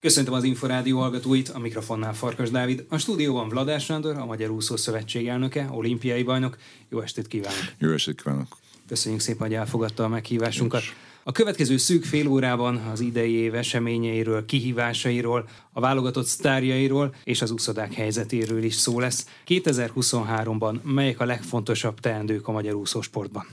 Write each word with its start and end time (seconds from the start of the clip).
Köszöntöm 0.00 0.34
az 0.34 0.44
Inforádió 0.44 0.98
hallgatóit, 0.98 1.48
a 1.48 1.58
mikrofonnál 1.58 2.14
Farkas 2.14 2.50
Dávid. 2.50 2.84
A 2.88 2.98
stúdióban 2.98 3.48
Vladás 3.48 3.84
Sándor, 3.84 4.16
a 4.16 4.24
Magyar 4.24 4.50
Úszó 4.50 4.76
Szövetség 4.76 5.28
elnöke, 5.28 5.68
olimpiai 5.70 6.22
bajnok. 6.22 6.56
Jó 6.88 7.00
estét 7.00 7.26
kívánok! 7.26 7.72
Jó 7.78 7.90
estét 7.90 8.22
kívánok! 8.22 8.56
Köszönjük 8.88 9.20
szépen, 9.20 9.46
hogy 9.46 9.56
elfogadta 9.56 10.04
a 10.04 10.08
meghívásunkat. 10.08 10.82
A 11.22 11.32
következő 11.32 11.76
szűk 11.76 12.04
fél 12.04 12.28
órában 12.28 12.76
az 12.76 13.00
idei 13.00 13.32
év 13.32 13.54
eseményeiről, 13.54 14.44
kihívásairól, 14.44 15.48
a 15.72 15.80
válogatott 15.80 16.26
sztárjairól 16.26 17.14
és 17.24 17.42
az 17.42 17.50
úszodák 17.50 17.92
helyzetéről 17.92 18.62
is 18.62 18.74
szó 18.74 19.00
lesz. 19.00 19.26
2023-ban 19.46 20.82
melyek 20.82 21.20
a 21.20 21.24
legfontosabb 21.24 22.00
teendők 22.00 22.48
a 22.48 22.52
magyar 22.52 22.74
úszósportban? 22.74 23.46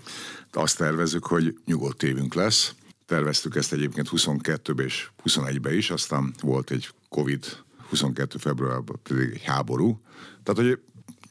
Azt 0.54 0.78
tervezzük, 0.78 1.26
hogy 1.26 1.58
nyugodt 1.66 2.04
évünk 2.04 2.34
lesz 2.34 2.74
terveztük 3.06 3.56
ezt 3.56 3.74
egyébként 3.74 4.10
22-ben 4.12 4.86
és 4.86 5.10
21-ben 5.24 5.74
is, 5.74 5.90
aztán 5.90 6.34
volt 6.42 6.72
egy 6.72 6.90
Covid, 7.10 7.46
22 7.90 8.38
februárban 8.38 9.00
pedig 9.04 9.30
egy 9.34 9.44
háború. 9.44 10.02
Tehát, 10.44 10.62
hogy 10.62 10.80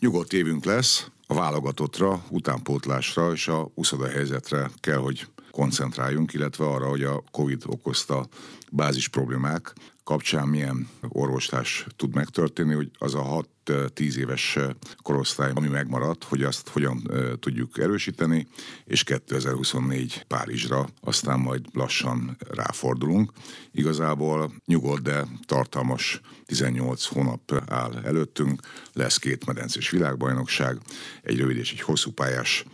nyugodt 0.01 0.32
évünk 0.32 0.65
lesz, 0.65 1.09
a 1.27 1.34
válogatottra, 1.34 2.24
utánpótlásra 2.30 3.32
és 3.32 3.48
a 3.48 3.70
úszoda 3.74 4.09
helyzetre 4.09 4.70
kell, 4.80 4.96
hogy 4.98 5.27
koncentráljunk, 5.54 6.32
illetve 6.32 6.64
arra, 6.64 6.88
hogy 6.88 7.02
a 7.02 7.22
Covid 7.30 7.62
okozta 7.66 8.26
bázis 8.70 9.08
problémák 9.08 9.72
kapcsán 10.04 10.48
milyen 10.48 10.88
orvostás 11.08 11.86
tud 11.96 12.14
megtörténni, 12.14 12.74
hogy 12.74 12.90
az 12.98 13.14
a 13.14 13.46
6-10 13.64 14.14
éves 14.14 14.59
korosztály, 15.02 15.50
ami 15.54 15.68
megmaradt, 15.68 16.24
hogy 16.24 16.42
azt 16.42 16.68
hogyan 16.68 17.10
tudjuk 17.40 17.78
erősíteni, 17.78 18.46
és 18.84 19.04
2024 19.04 20.24
Párizsra 20.26 20.88
aztán 21.00 21.40
majd 21.40 21.64
lassan 21.73 22.36
ráfordulunk. 22.50 23.32
Igazából 23.73 24.52
nyugodt, 24.66 25.02
de 25.02 25.26
tartalmas 25.46 26.20
18 26.46 27.04
hónap 27.04 27.64
áll 27.66 28.00
előttünk, 28.04 28.60
lesz 28.92 29.16
két 29.16 29.46
medencés 29.46 29.90
világbajnokság, 29.90 30.79
egy 31.23 31.38
rövid 31.38 31.57
és 31.57 31.73
egy 31.73 31.80
hosszú 31.80 32.10
pályás 32.10 32.64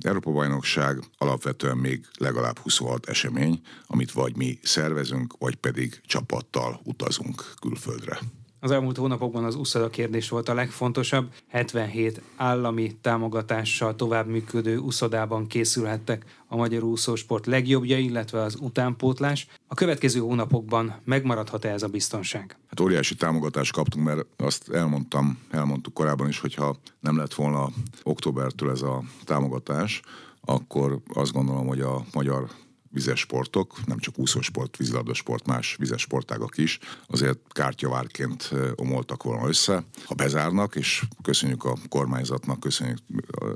Európa-bajnokság, 0.00 0.98
alapvetően 1.18 1.76
még 1.76 2.06
legalább 2.18 2.58
26 2.58 3.08
esemény, 3.08 3.60
amit 3.86 4.12
vagy 4.12 4.36
mi 4.36 4.58
szervezünk, 4.62 5.34
vagy 5.38 5.54
pedig 5.54 6.00
csapattal 6.06 6.80
utazunk 6.84 7.54
külföldre. 7.60 8.18
Az 8.64 8.70
elmúlt 8.70 8.96
hónapokban 8.96 9.44
az 9.44 9.54
USZADA 9.54 9.90
kérdés 9.90 10.28
volt 10.28 10.48
a 10.48 10.54
legfontosabb. 10.54 11.32
77 11.48 12.20
állami 12.36 12.96
támogatással 13.00 13.96
tovább 13.96 14.26
működő 14.26 14.76
úszodában 14.76 15.46
készülhettek 15.46 16.24
a 16.48 16.56
magyar 16.56 16.82
úszósport 16.82 17.46
legjobbja, 17.46 17.98
illetve 17.98 18.40
az 18.40 18.56
utánpótlás. 18.60 19.46
A 19.66 19.74
következő 19.74 20.20
hónapokban 20.20 20.94
megmaradhat-e 21.04 21.68
ez 21.68 21.82
a 21.82 21.88
biztonság? 21.88 22.56
Hát 22.68 22.80
óriási 22.80 23.14
támogatást 23.14 23.72
kaptunk, 23.72 24.06
mert 24.06 24.26
azt 24.36 24.70
elmondtam, 24.70 25.38
elmondtuk 25.50 25.94
korábban 25.94 26.28
is, 26.28 26.38
hogyha 26.38 26.76
nem 27.00 27.16
lett 27.16 27.34
volna 27.34 27.70
októbertől 28.02 28.70
ez 28.70 28.82
a 28.82 29.02
támogatás, 29.24 30.02
akkor 30.40 30.98
azt 31.14 31.32
gondolom, 31.32 31.66
hogy 31.66 31.80
a 31.80 32.04
magyar 32.12 32.50
vizes 32.94 33.20
sportok, 33.20 33.86
nem 33.86 33.98
csak 33.98 34.18
úszósport, 34.18 34.76
vízilabdasport, 34.76 35.46
más 35.46 35.76
vizes 35.78 36.00
sportágak 36.00 36.58
is, 36.58 36.78
azért 37.06 37.38
kártyavárként 37.48 38.50
omoltak 38.74 39.22
volna 39.22 39.48
össze. 39.48 39.84
Ha 40.04 40.14
bezárnak, 40.14 40.76
és 40.76 41.02
köszönjük 41.22 41.64
a 41.64 41.76
kormányzatnak, 41.88 42.60
köszönjük 42.60 42.98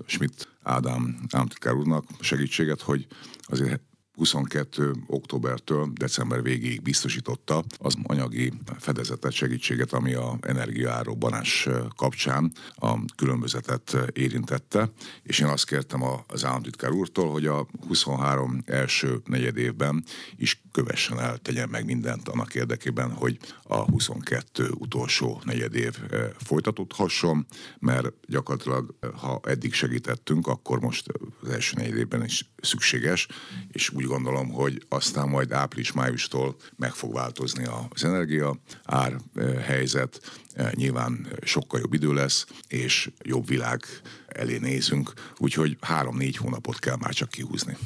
Schmidt 0.06 0.48
Ádám 0.62 1.18
államtitkár 1.30 1.74
úrnak 1.74 2.04
segítséget, 2.20 2.80
hogy 2.80 3.06
azért 3.42 3.82
22. 4.18 4.92
októbertől 5.06 5.90
december 5.94 6.42
végéig 6.42 6.82
biztosította 6.82 7.64
az 7.78 7.94
anyagi 8.02 8.52
fedezetet, 8.78 9.32
segítséget, 9.32 9.92
ami 9.92 10.14
a 10.14 10.38
energiaárobbanás 10.40 11.68
kapcsán 11.96 12.52
a 12.74 13.04
különbözetet 13.16 13.96
érintette, 14.12 14.90
és 15.22 15.38
én 15.38 15.46
azt 15.46 15.66
kértem 15.66 16.02
az 16.26 16.44
államtitkár 16.44 16.90
úrtól, 16.90 17.30
hogy 17.30 17.46
a 17.46 17.66
23 17.86 18.62
első 18.66 19.20
negyed 19.24 19.56
évben 19.56 20.04
is 20.36 20.62
kövessen 20.72 21.18
el, 21.20 21.36
tegyen 21.36 21.68
meg 21.68 21.84
mindent 21.84 22.28
annak 22.28 22.54
érdekében, 22.54 23.12
hogy 23.12 23.38
a 23.62 23.76
22 23.76 24.70
utolsó 24.78 25.40
negyed 25.44 25.74
év 25.74 25.98
folytatódhasson, 26.38 27.46
mert 27.78 28.12
gyakorlatilag, 28.26 28.94
ha 29.14 29.40
eddig 29.44 29.72
segítettünk, 29.72 30.46
akkor 30.46 30.80
most 30.80 31.06
az 31.42 31.48
első 31.48 31.76
negyed 31.76 31.96
évben 31.96 32.24
is 32.24 32.50
szükséges, 32.62 33.28
és 33.68 33.90
úgy 33.90 34.06
gondolom, 34.08 34.50
hogy 34.50 34.86
aztán 34.88 35.28
majd 35.28 35.52
április-májustól 35.52 36.56
meg 36.76 36.92
fog 36.92 37.12
változni 37.12 37.64
az 37.90 38.04
energia 38.04 38.56
ár 38.84 39.16
eh, 39.34 39.64
helyzet, 39.64 40.20
eh, 40.52 40.70
nyilván 40.72 41.26
sokkal 41.42 41.80
jobb 41.80 41.94
idő 41.94 42.12
lesz, 42.12 42.46
és 42.68 43.10
jobb 43.22 43.46
világ 43.46 43.84
elé 44.26 44.58
nézünk, 44.58 45.12
úgyhogy 45.38 45.76
három-négy 45.80 46.36
hónapot 46.36 46.78
kell 46.78 46.96
már 46.96 47.12
csak 47.12 47.28
kihúzni 47.30 47.76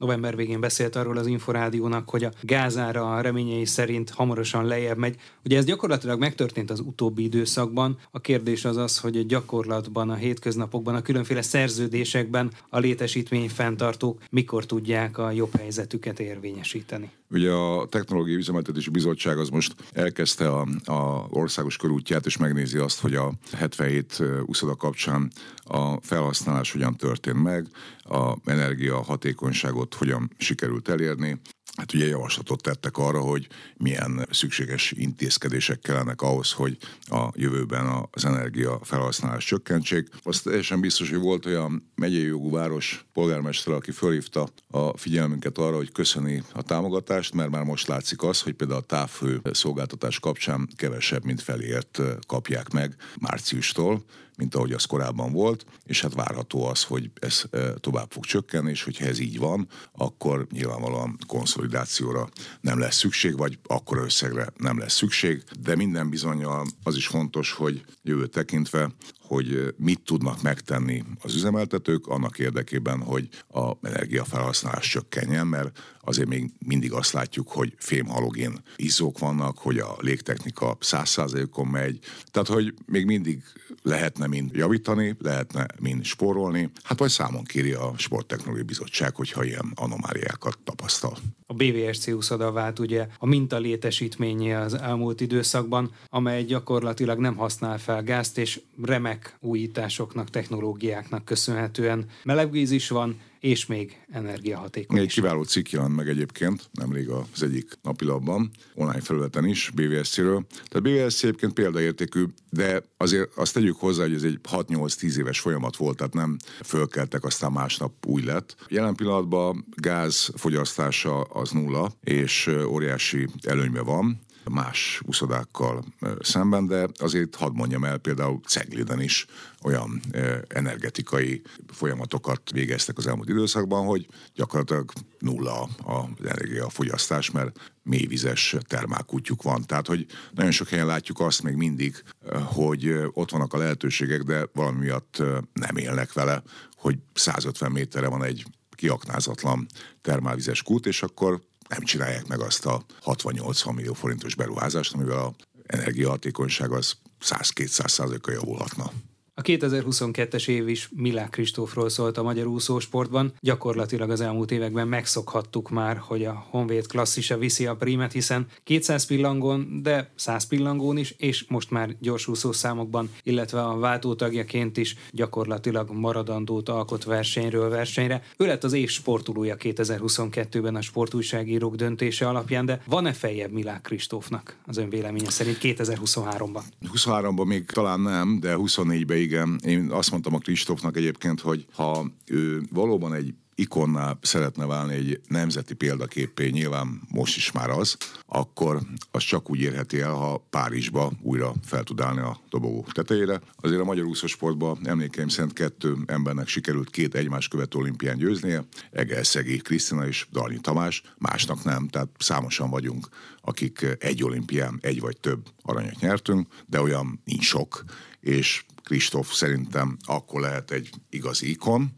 november 0.00 0.36
végén 0.36 0.60
beszélt 0.60 0.96
arról 0.96 1.16
az 1.16 1.26
Inforádiónak, 1.26 2.10
hogy 2.10 2.24
a 2.24 2.32
gázára 2.42 3.14
a 3.14 3.20
reményei 3.20 3.64
szerint 3.64 4.10
hamarosan 4.10 4.64
lejjebb 4.64 4.98
megy. 4.98 5.16
Ugye 5.44 5.56
ez 5.56 5.64
gyakorlatilag 5.64 6.18
megtörtént 6.18 6.70
az 6.70 6.80
utóbbi 6.80 7.22
időszakban. 7.22 7.98
A 8.10 8.20
kérdés 8.20 8.64
az 8.64 8.76
az, 8.76 8.98
hogy 8.98 9.16
a 9.16 9.22
gyakorlatban, 9.22 10.10
a 10.10 10.14
hétköznapokban, 10.14 10.94
a 10.94 11.02
különféle 11.02 11.42
szerződésekben 11.42 12.50
a 12.68 12.78
létesítmény 12.78 13.48
fenntartók 13.48 14.22
mikor 14.30 14.66
tudják 14.66 15.18
a 15.18 15.30
jobb 15.30 15.56
helyzetüket 15.56 16.20
érvényesíteni. 16.20 17.10
Ugye 17.30 17.50
a 17.50 17.86
Technológiai 17.86 18.36
Üzemeltetési 18.36 18.90
Bizottság 18.90 19.38
az 19.38 19.48
most 19.48 19.74
elkezdte 19.92 20.48
a, 20.48 20.66
a 20.84 21.26
országos 21.30 21.76
körútját, 21.76 22.26
és 22.26 22.36
megnézi 22.36 22.78
azt, 22.78 23.00
hogy 23.00 23.14
a 23.14 23.32
77 23.52 24.22
úszoda 24.46 24.76
kapcsán 24.76 25.30
a 25.64 26.00
felhasználás 26.00 26.72
hogyan 26.72 26.96
történt 26.96 27.42
meg, 27.42 27.66
a 28.10 28.36
energia 28.44 29.02
hatékonyságot 29.02 29.89
hogyan 29.94 30.30
sikerült 30.38 30.88
elérni, 30.88 31.40
hát 31.76 31.94
ugye 31.94 32.06
javaslatot 32.06 32.62
tettek 32.62 32.96
arra, 32.96 33.20
hogy 33.20 33.46
milyen 33.76 34.26
szükséges 34.30 34.92
intézkedések 34.96 35.80
kellenek 35.80 36.22
ahhoz, 36.22 36.52
hogy 36.52 36.76
a 37.00 37.28
jövőben 37.34 38.08
az 38.10 38.24
energia 38.24 38.80
felhasználás 38.82 39.44
csökkentsék. 39.44 40.08
Azt 40.22 40.44
teljesen 40.44 40.80
biztos, 40.80 41.10
hogy 41.10 41.18
volt 41.18 41.46
olyan 41.46 41.90
megyei 41.94 42.24
jogú 42.26 42.50
város 42.50 43.04
polgármester, 43.12 43.74
aki 43.74 43.90
fölhívta 43.90 44.48
a 44.70 44.96
figyelmünket 44.96 45.58
arra, 45.58 45.76
hogy 45.76 45.92
köszöni 45.92 46.42
a 46.52 46.62
támogatást, 46.62 47.34
mert 47.34 47.50
már 47.50 47.64
most 47.64 47.86
látszik 47.86 48.22
az, 48.22 48.40
hogy 48.40 48.52
például 48.52 48.80
a 48.80 48.84
távfő 48.84 49.40
szolgáltatás 49.50 50.18
kapcsán 50.18 50.68
kevesebb, 50.76 51.24
mint 51.24 51.42
felért 51.42 52.00
kapják 52.26 52.70
meg 52.72 52.96
márciustól, 53.20 54.04
mint 54.40 54.54
ahogy 54.54 54.72
az 54.72 54.84
korábban 54.84 55.32
volt, 55.32 55.64
és 55.84 56.00
hát 56.00 56.14
várható 56.14 56.64
az, 56.64 56.82
hogy 56.82 57.10
ez 57.14 57.42
tovább 57.80 58.10
fog 58.10 58.24
csökkenni, 58.24 58.70
és 58.70 58.82
hogyha 58.82 59.04
ez 59.04 59.18
így 59.18 59.38
van, 59.38 59.68
akkor 59.92 60.46
nyilvánvalóan 60.50 61.16
konszolidációra 61.26 62.28
nem 62.60 62.78
lesz 62.78 62.96
szükség, 62.96 63.36
vagy 63.36 63.58
akkor 63.66 63.98
összegre 63.98 64.52
nem 64.56 64.78
lesz 64.78 64.94
szükség, 64.94 65.42
de 65.60 65.76
minden 65.76 66.10
bizonyal 66.10 66.66
az 66.82 66.96
is 66.96 67.06
fontos, 67.06 67.52
hogy 67.52 67.84
jövő 68.02 68.26
tekintve 68.26 68.90
hogy 69.30 69.74
mit 69.76 70.00
tudnak 70.00 70.42
megtenni 70.42 71.04
az 71.22 71.34
üzemeltetők 71.34 72.06
annak 72.06 72.38
érdekében, 72.38 73.02
hogy 73.02 73.28
a 73.48 73.72
energiafelhasználás 73.82 74.88
csökkenjen, 74.88 75.46
mert 75.46 75.78
azért 76.00 76.28
még 76.28 76.50
mindig 76.58 76.92
azt 76.92 77.12
látjuk, 77.12 77.48
hogy 77.48 77.74
fémhalogén 77.78 78.62
izzók 78.76 79.18
vannak, 79.18 79.58
hogy 79.58 79.78
a 79.78 79.96
légtechnika 80.00 80.76
100%-on 80.80 81.66
megy, 81.66 81.98
tehát 82.30 82.48
hogy 82.48 82.74
még 82.86 83.04
mindig 83.04 83.42
lehetne 83.82 84.26
mind 84.26 84.54
javítani, 84.54 85.16
lehetne 85.18 85.66
mind 85.80 86.04
spórolni, 86.04 86.70
hát 86.82 86.98
vagy 86.98 87.10
számon 87.10 87.44
kéri 87.44 87.72
a 87.72 87.92
Sporttechnológiai 87.96 88.66
Bizottság, 88.66 89.14
hogyha 89.14 89.44
ilyen 89.44 89.72
anomáliákat 89.74 90.58
tapasztal. 90.64 91.18
A 91.50 91.54
BVSC 91.54 92.08
úszoda 92.08 92.52
vált 92.52 92.78
ugye 92.78 93.06
a 93.18 93.26
minta 93.26 93.58
létesítménye 93.58 94.60
az 94.60 94.74
elmúlt 94.74 95.20
időszakban, 95.20 95.90
amely 96.08 96.44
gyakorlatilag 96.44 97.18
nem 97.18 97.36
használ 97.36 97.78
fel 97.78 98.02
gázt, 98.02 98.38
és 98.38 98.60
remek 98.82 99.36
újításoknak, 99.40 100.30
technológiáknak 100.30 101.24
köszönhetően. 101.24 102.06
Melegvíz 102.24 102.70
is 102.70 102.88
van, 102.88 103.20
és 103.40 103.66
még 103.66 104.00
energiahatékony. 104.10 104.98
Egy 104.98 105.12
kiváló 105.12 105.42
cikk 105.42 105.68
jelent 105.68 105.96
meg 105.96 106.08
egyébként, 106.08 106.70
nemrég 106.72 107.08
az 107.08 107.42
egyik 107.42 107.78
napilapban, 107.82 108.50
online 108.74 109.00
felületen 109.00 109.44
is, 109.44 109.70
BVSC-ről. 109.74 110.46
Tehát 110.68 111.06
BVSC 111.06 111.22
egyébként 111.22 111.52
példaértékű, 111.52 112.24
de 112.50 112.82
azért 112.96 113.30
azt 113.36 113.54
tegyük 113.54 113.76
hozzá, 113.76 114.02
hogy 114.02 114.14
ez 114.14 114.22
egy 114.22 114.40
6-8-10 114.50 115.16
éves 115.16 115.40
folyamat 115.40 115.76
volt, 115.76 115.96
tehát 115.96 116.14
nem 116.14 116.36
fölkeltek, 116.64 117.24
aztán 117.24 117.52
másnap 117.52 118.06
új 118.06 118.22
lett. 118.22 118.56
Jelen 118.68 118.94
pillanatban 118.94 119.66
gáz 119.74 120.30
fogyasztása 120.36 121.20
az 121.20 121.50
nulla, 121.50 121.92
és 122.00 122.50
óriási 122.66 123.28
előnybe 123.42 123.82
van 123.82 124.20
más 124.44 125.00
uszodákkal 125.04 125.84
szemben, 126.20 126.66
de 126.66 126.88
azért 126.98 127.34
hadd 127.34 127.52
mondjam 127.52 127.84
el, 127.84 127.98
például 127.98 128.40
Cegliden 128.46 129.00
is 129.00 129.26
olyan 129.62 130.00
energetikai 130.48 131.42
folyamatokat 131.68 132.50
végeztek 132.50 132.98
az 132.98 133.06
elmúlt 133.06 133.28
időszakban, 133.28 133.86
hogy 133.86 134.06
gyakorlatilag 134.34 134.92
nulla 135.18 135.68
az 135.84 136.04
energiafogyasztás, 136.24 137.30
mert 137.30 137.58
mélyvizes 137.82 138.56
termálkutyuk 138.66 139.42
van. 139.42 139.62
Tehát, 139.66 139.86
hogy 139.86 140.06
nagyon 140.34 140.50
sok 140.50 140.68
helyen 140.68 140.86
látjuk 140.86 141.20
azt 141.20 141.42
még 141.42 141.54
mindig, 141.54 142.02
hogy 142.44 142.92
ott 143.12 143.30
vannak 143.30 143.52
a 143.54 143.58
lehetőségek, 143.58 144.22
de 144.22 144.48
valami 144.52 144.78
miatt 144.78 145.22
nem 145.52 145.76
élnek 145.76 146.12
vele, 146.12 146.42
hogy 146.76 146.98
150 147.14 147.72
méterre 147.72 148.08
van 148.08 148.24
egy 148.24 148.44
kiaknázatlan 148.70 149.66
termálvizes 150.00 150.62
kút, 150.62 150.86
és 150.86 151.02
akkor 151.02 151.40
nem 151.70 151.82
csinálják 151.82 152.26
meg 152.26 152.40
azt 152.40 152.66
a 152.66 152.82
60-80 153.04 153.74
millió 153.74 153.92
forintos 153.92 154.34
beruházást, 154.34 154.94
amivel 154.94 155.18
a 155.18 155.34
energiahatékonyság 155.66 156.72
az 156.72 156.96
100-200 157.24 157.88
százaléka 157.88 158.32
javulhatna. 158.32 158.92
A 159.40 159.42
2022-es 159.42 160.48
év 160.48 160.68
is 160.68 160.88
Milák 160.96 161.30
Kristófról 161.30 161.88
szólt 161.88 162.18
a 162.18 162.22
magyar 162.22 162.46
úszósportban. 162.46 163.32
Gyakorlatilag 163.40 164.10
az 164.10 164.20
elmúlt 164.20 164.50
években 164.50 164.88
megszokhattuk 164.88 165.70
már, 165.70 165.96
hogy 165.96 166.24
a 166.24 166.46
Honvéd 166.50 166.86
klasszisa 166.86 167.38
viszi 167.38 167.66
a 167.66 167.76
prímet, 167.76 168.12
hiszen 168.12 168.46
200 168.64 169.06
pillangon, 169.06 169.80
de 169.82 170.12
100 170.14 170.46
pillangón 170.46 170.96
is, 170.96 171.14
és 171.18 171.44
most 171.48 171.70
már 171.70 171.96
gyorsúszó 172.00 172.52
számokban, 172.52 173.10
illetve 173.22 173.62
a 173.62 173.78
váltótagjaként 173.78 174.76
is 174.76 174.96
gyakorlatilag 175.10 175.90
maradandót 175.90 176.68
alkot 176.68 177.04
versenyről 177.04 177.68
versenyre. 177.68 178.22
Ő 178.36 178.46
lett 178.46 178.64
az 178.64 178.72
év 178.72 178.88
sportolója 178.88 179.56
2022-ben 179.58 180.74
a 180.74 180.80
sportújságírók 180.80 181.74
döntése 181.74 182.28
alapján, 182.28 182.66
de 182.66 182.82
van-e 182.86 183.12
feljebb 183.12 183.52
Milák 183.52 183.82
Kristófnak 183.82 184.56
az 184.66 184.76
ön 184.76 184.88
véleménye 184.88 185.30
szerint 185.30 185.58
2023-ban? 185.62 186.62
23-ban 186.94 187.46
még 187.46 187.64
talán 187.64 188.00
nem, 188.00 188.40
de 188.40 188.54
24-ben 188.58 189.28
igen. 189.30 189.60
Én 189.64 189.90
azt 189.90 190.10
mondtam 190.10 190.34
a 190.34 190.38
Kristófnak 190.38 190.96
egyébként, 190.96 191.40
hogy 191.40 191.66
ha 191.72 192.06
ő 192.26 192.62
valóban 192.72 193.14
egy 193.14 193.34
ikonná 193.54 194.18
szeretne 194.22 194.66
válni 194.66 194.94
egy 194.94 195.20
nemzeti 195.28 195.74
példaképé, 195.74 196.48
nyilván 196.48 197.00
most 197.08 197.36
is 197.36 197.52
már 197.52 197.70
az, 197.70 197.96
akkor 198.26 198.80
az 199.10 199.22
csak 199.22 199.50
úgy 199.50 199.60
érheti 199.60 200.00
el, 200.00 200.12
ha 200.12 200.46
Párizsba 200.50 201.12
újra 201.22 201.52
fel 201.64 201.82
tud 201.82 202.00
állni 202.00 202.20
a 202.20 202.40
dobogó 202.50 202.86
tetejére. 202.92 203.40
Azért 203.60 203.80
a 203.80 203.84
magyar 203.84 204.04
úszósportban 204.04 204.78
emlékeim 204.84 205.28
szerint 205.28 205.52
kettő 205.52 205.96
embernek 206.06 206.48
sikerült 206.48 206.90
két 206.90 207.14
egymás 207.14 207.48
követő 207.48 207.78
olimpián 207.78 208.16
győznie, 208.16 208.64
Egelszegi 208.92 209.56
Krisztina 209.56 210.06
és 210.06 210.26
Dalnyi 210.32 210.60
Tamás, 210.60 211.02
másnak 211.18 211.64
nem, 211.64 211.88
tehát 211.88 212.08
számosan 212.18 212.70
vagyunk, 212.70 213.08
akik 213.40 213.86
egy 213.98 214.24
olimpián 214.24 214.78
egy 214.82 215.00
vagy 215.00 215.20
több 215.20 215.46
aranyat 215.62 216.00
nyertünk, 216.00 216.48
de 216.66 216.80
olyan 216.80 217.20
nincs 217.24 217.44
sok, 217.44 217.84
és 218.20 218.64
Kristóf 218.90 219.32
szerintem 219.32 219.96
akkor 220.06 220.40
lehet 220.40 220.70
egy 220.70 220.90
igazi 221.10 221.50
ikon, 221.50 221.92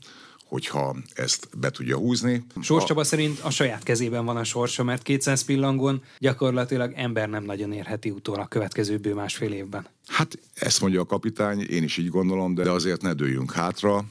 hogyha 0.45 0.97
ezt 1.15 1.49
be 1.59 1.71
tudja 1.71 1.97
húzni. 1.97 2.45
Sors 2.61 2.85
Csaba 2.85 3.01
a... 3.01 3.05
szerint 3.05 3.41
a 3.41 3.51
saját 3.51 3.83
kezében 3.83 4.25
van 4.25 4.37
a 4.37 4.45
sorsa, 4.45 4.83
mert 4.83 5.03
200 5.03 5.45
pillangon 5.45 6.03
gyakorlatilag 6.19 6.93
ember 6.97 7.29
nem 7.29 7.45
nagyon 7.45 7.73
érheti 7.73 8.11
utol 8.11 8.41
a 8.41 8.47
következő 8.47 8.99
bő 8.99 9.15
másfél 9.15 9.53
évben. 9.53 9.87
Hát 10.07 10.39
ezt 10.55 10.81
mondja 10.81 11.01
a 11.01 11.07
kapitány, 11.07 11.61
én 11.61 11.83
is 11.83 11.97
így 11.97 12.09
gondolom, 12.09 12.55
de 12.55 12.71
azért 12.71 13.03
ne 13.03 13.13
dőljünk 13.13 13.53
hátra, 13.53 14.05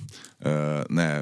ne 0.88 1.22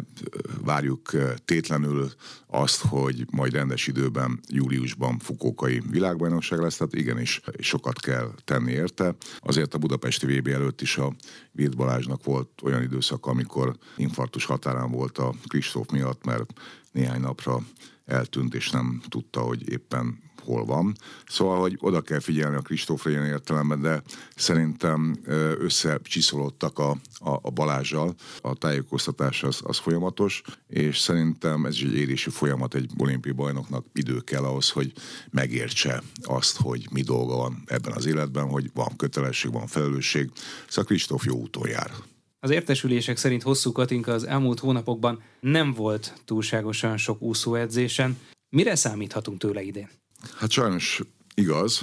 várjuk 0.62 1.12
tétlenül 1.46 2.12
azt, 2.48 2.82
hogy 2.82 3.26
majd 3.32 3.54
rendes 3.54 3.88
időben, 3.88 4.40
júliusban 4.48 5.20
fukókai 5.20 5.82
világbajnokság 5.90 6.60
lesz, 6.60 6.78
tehát 6.78 6.96
igenis 6.96 7.42
sokat 7.60 8.00
kell 8.00 8.34
tenni 8.44 8.72
érte. 8.72 9.16
Azért 9.40 9.74
a 9.74 9.78
budapesti 9.78 10.38
VB 10.38 10.48
előtt 10.48 10.82
is 10.82 10.98
a 10.98 11.14
Virt 11.52 11.76
Balázsnak 11.76 12.24
volt 12.24 12.50
olyan 12.64 12.82
időszak, 12.82 13.26
amikor 13.26 13.78
infarktus 13.98 14.46
határán 14.46 14.92
volt 14.92 15.18
a 15.18 15.34
Kristóf 15.48 15.90
miatt, 15.90 16.26
mert 16.26 16.54
néhány 16.92 17.22
napra 17.22 17.62
eltűnt, 18.06 18.54
és 18.54 18.70
nem 18.70 19.02
tudta, 19.10 19.40
hogy 19.40 19.70
éppen 19.70 20.29
hol 20.50 20.66
van. 20.66 20.96
Szóval, 21.28 21.60
hogy 21.60 21.78
oda 21.80 22.02
kell 22.02 22.20
figyelni 22.20 22.56
a 22.56 22.62
Kristófra 22.62 23.10
ilyen 23.10 23.26
értelemben, 23.26 23.82
de 23.82 24.04
szerintem 24.36 25.20
összecsiszolódtak 25.60 26.80
a, 26.80 26.90
a, 27.20 27.40
a 27.42 27.50
Balázsjal. 27.50 28.16
A 28.42 28.56
tájékoztatás 28.56 29.44
az, 29.44 29.60
az 29.64 29.78
folyamatos, 29.78 30.42
és 30.68 30.98
szerintem 30.98 31.66
ez 31.66 31.74
is 31.74 31.84
egy 31.84 31.96
érési 31.96 32.30
folyamat 32.30 32.76
egy 32.76 32.90
olimpiai 32.98 33.36
bajnoknak 33.36 33.86
idő 33.94 34.20
kell 34.20 34.44
ahhoz, 34.44 34.70
hogy 34.70 34.94
megértse 35.30 36.04
azt, 36.24 36.58
hogy 36.58 36.88
mi 36.92 37.02
dolga 37.02 37.36
van 37.36 37.64
ebben 37.66 37.94
az 37.94 38.06
életben, 38.06 38.48
hogy 38.48 38.70
van 38.74 38.96
kötelesség, 38.98 39.52
van 39.52 39.68
felelősség. 39.68 40.30
Szóval 40.68 40.84
Kristóf 40.84 41.26
jó 41.26 41.36
úton 41.36 41.68
jár. 41.70 41.92
Az 42.40 42.50
értesülések 42.50 43.18
szerint 43.18 43.44
hosszú 43.44 43.72
Katinka 43.72 44.12
az 44.12 44.24
elmúlt 44.24 44.60
hónapokban 44.60 45.22
nem 45.40 45.74
volt 45.74 46.14
túlságosan 46.26 46.98
sok 46.98 47.22
úszóedzésen. 47.22 48.18
Mire 48.50 48.76
számíthatunk 48.76 49.40
tőle 49.40 49.62
idén? 49.62 49.90
Hát 50.38 50.52
sajnos 50.52 51.02
igaz. 51.34 51.82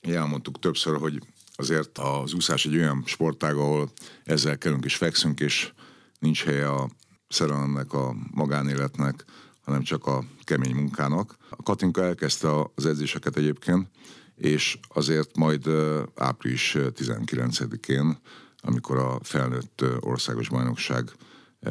Elmondtuk 0.00 0.58
többször, 0.58 0.96
hogy 0.96 1.22
azért 1.56 1.98
az 1.98 2.32
úszás 2.32 2.66
egy 2.66 2.76
olyan 2.76 3.02
sportág, 3.06 3.56
ahol 3.56 3.92
ezzel 4.24 4.58
kerünk 4.58 4.84
és 4.84 4.96
fekszünk, 4.96 5.40
és 5.40 5.72
nincs 6.18 6.44
helye 6.44 6.70
a 6.70 6.90
szerelemnek, 7.28 7.92
a 7.92 8.14
magánéletnek, 8.30 9.24
hanem 9.60 9.82
csak 9.82 10.06
a 10.06 10.24
kemény 10.42 10.74
munkának. 10.74 11.36
A 11.50 11.62
Katinka 11.62 12.02
elkezdte 12.04 12.48
az 12.74 12.86
edzéseket 12.86 13.36
egyébként, 13.36 13.88
és 14.34 14.78
azért 14.88 15.36
majd 15.36 15.68
április 16.14 16.76
19-én, 16.78 18.18
amikor 18.60 18.98
a 18.98 19.18
felnőtt 19.22 19.84
országos 20.00 20.48
bajnokság 20.48 21.12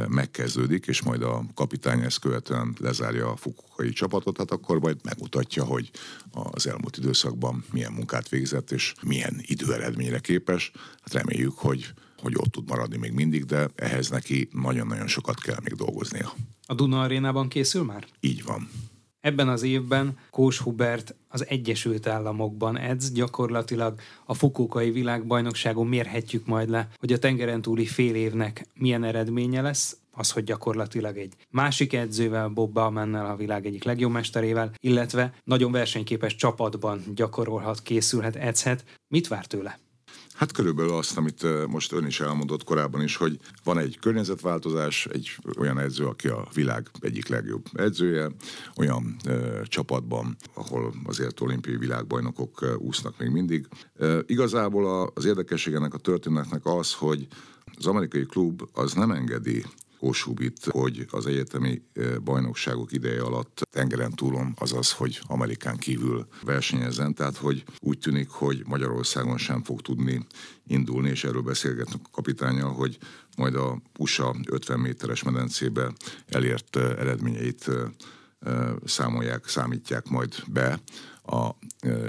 megkezdődik, 0.07 0.85
és 0.87 1.01
majd 1.01 1.21
a 1.21 1.43
kapitány 1.53 2.01
ezt 2.01 2.19
követően 2.19 2.75
lezárja 2.79 3.31
a 3.31 3.35
fukukai 3.35 3.89
csapatot, 3.89 4.37
hát 4.37 4.51
akkor 4.51 4.79
majd 4.79 4.97
megmutatja, 5.03 5.63
hogy 5.63 5.91
az 6.31 6.67
elmúlt 6.67 6.97
időszakban 6.97 7.63
milyen 7.71 7.91
munkát 7.91 8.29
végzett, 8.29 8.71
és 8.71 8.93
milyen 9.01 9.35
időeredményre 9.41 10.19
képes. 10.19 10.71
Hát 11.01 11.13
reméljük, 11.13 11.57
hogy 11.57 11.93
hogy 12.23 12.33
ott 12.37 12.51
tud 12.51 12.69
maradni 12.69 12.97
még 12.97 13.11
mindig, 13.11 13.45
de 13.45 13.69
ehhez 13.75 14.09
neki 14.09 14.49
nagyon-nagyon 14.51 15.07
sokat 15.07 15.39
kell 15.39 15.57
még 15.63 15.73
dolgoznia. 15.73 16.33
A 16.65 16.73
Duna 16.73 17.01
arénában 17.01 17.47
készül 17.47 17.83
már? 17.83 18.07
Így 18.19 18.43
van. 18.43 18.69
Ebben 19.23 19.49
az 19.49 19.63
évben 19.63 20.17
Kós 20.29 20.59
Hubert 20.59 21.15
az 21.27 21.47
Egyesült 21.47 22.07
Államokban 22.07 22.77
edz, 22.77 23.11
gyakorlatilag 23.11 23.99
a 24.25 24.33
Fukuokai 24.33 24.91
világbajnokságon 24.91 25.87
mérhetjük 25.87 26.45
majd 26.45 26.69
le, 26.69 26.89
hogy 26.99 27.13
a 27.13 27.19
tengeren 27.19 27.61
túli 27.61 27.85
fél 27.85 28.15
évnek 28.15 28.65
milyen 28.75 29.03
eredménye 29.03 29.61
lesz, 29.61 29.97
az, 30.11 30.31
hogy 30.31 30.43
gyakorlatilag 30.43 31.17
egy 31.17 31.33
másik 31.49 31.93
edzővel, 31.93 32.47
Bob 32.47 32.73
Baumannel, 32.73 33.25
a 33.25 33.35
világ 33.35 33.65
egyik 33.65 33.83
legjobb 33.83 34.11
mesterével, 34.11 34.71
illetve 34.79 35.33
nagyon 35.43 35.71
versenyképes 35.71 36.35
csapatban 36.35 37.03
gyakorolhat, 37.15 37.81
készülhet, 37.81 38.35
edzhet. 38.35 38.83
Mit 39.07 39.27
vár 39.27 39.45
tőle? 39.45 39.79
Hát 40.33 40.51
körülbelül 40.51 40.93
azt, 40.93 41.17
amit 41.17 41.67
most 41.67 41.91
ön 41.91 42.05
is 42.05 42.19
elmondott 42.19 42.63
korábban 42.63 43.01
is, 43.03 43.15
hogy 43.15 43.39
van 43.63 43.77
egy 43.77 43.99
környezetváltozás, 43.99 45.05
egy 45.05 45.35
olyan 45.57 45.79
edző, 45.79 46.05
aki 46.05 46.27
a 46.27 46.47
világ 46.53 46.89
egyik 46.99 47.27
legjobb 47.27 47.65
edzője, 47.73 48.31
olyan 48.77 49.15
ö, 49.25 49.61
csapatban, 49.63 50.35
ahol 50.53 50.93
azért 51.05 51.41
olimpiai 51.41 51.77
világbajnokok 51.77 52.61
ö, 52.61 52.73
úsznak 52.73 53.17
még 53.17 53.29
mindig. 53.29 53.67
Ö, 53.95 54.19
igazából 54.25 54.85
a, 54.85 55.11
az 55.13 55.25
érdekesség 55.25 55.73
ennek 55.73 55.93
a 55.93 55.97
történetnek 55.97 56.65
az, 56.65 56.93
hogy 56.93 57.27
az 57.77 57.85
amerikai 57.85 58.25
klub 58.25 58.61
az 58.73 58.93
nem 58.93 59.11
engedi 59.11 59.65
Kósubit, 60.03 60.65
hogy 60.65 61.05
az 61.09 61.25
egyetemi 61.25 61.81
bajnokságok 62.23 62.91
ideje 62.91 63.21
alatt 63.21 63.61
tengeren 63.71 64.11
túlon, 64.11 64.53
azaz, 64.59 64.91
hogy 64.91 65.19
Amerikán 65.27 65.77
kívül 65.77 66.27
versenyezzen, 66.41 67.13
tehát 67.13 67.37
hogy 67.37 67.63
úgy 67.79 67.99
tűnik, 67.99 68.29
hogy 68.29 68.63
Magyarországon 68.65 69.37
sem 69.37 69.63
fog 69.63 69.81
tudni 69.81 70.25
indulni, 70.67 71.09
és 71.09 71.23
erről 71.23 71.41
beszélgetünk 71.41 72.01
a 72.03 72.09
kapitányjal, 72.11 72.73
hogy 72.73 72.97
majd 73.37 73.55
a 73.55 73.81
USA 73.99 74.35
50 74.49 74.79
méteres 74.79 75.23
medencébe 75.23 75.93
elért 76.27 76.75
eredményeit 76.75 77.69
számolják, 78.85 79.47
számítják 79.47 80.07
majd 80.09 80.43
be 80.51 80.79
a 81.25 81.49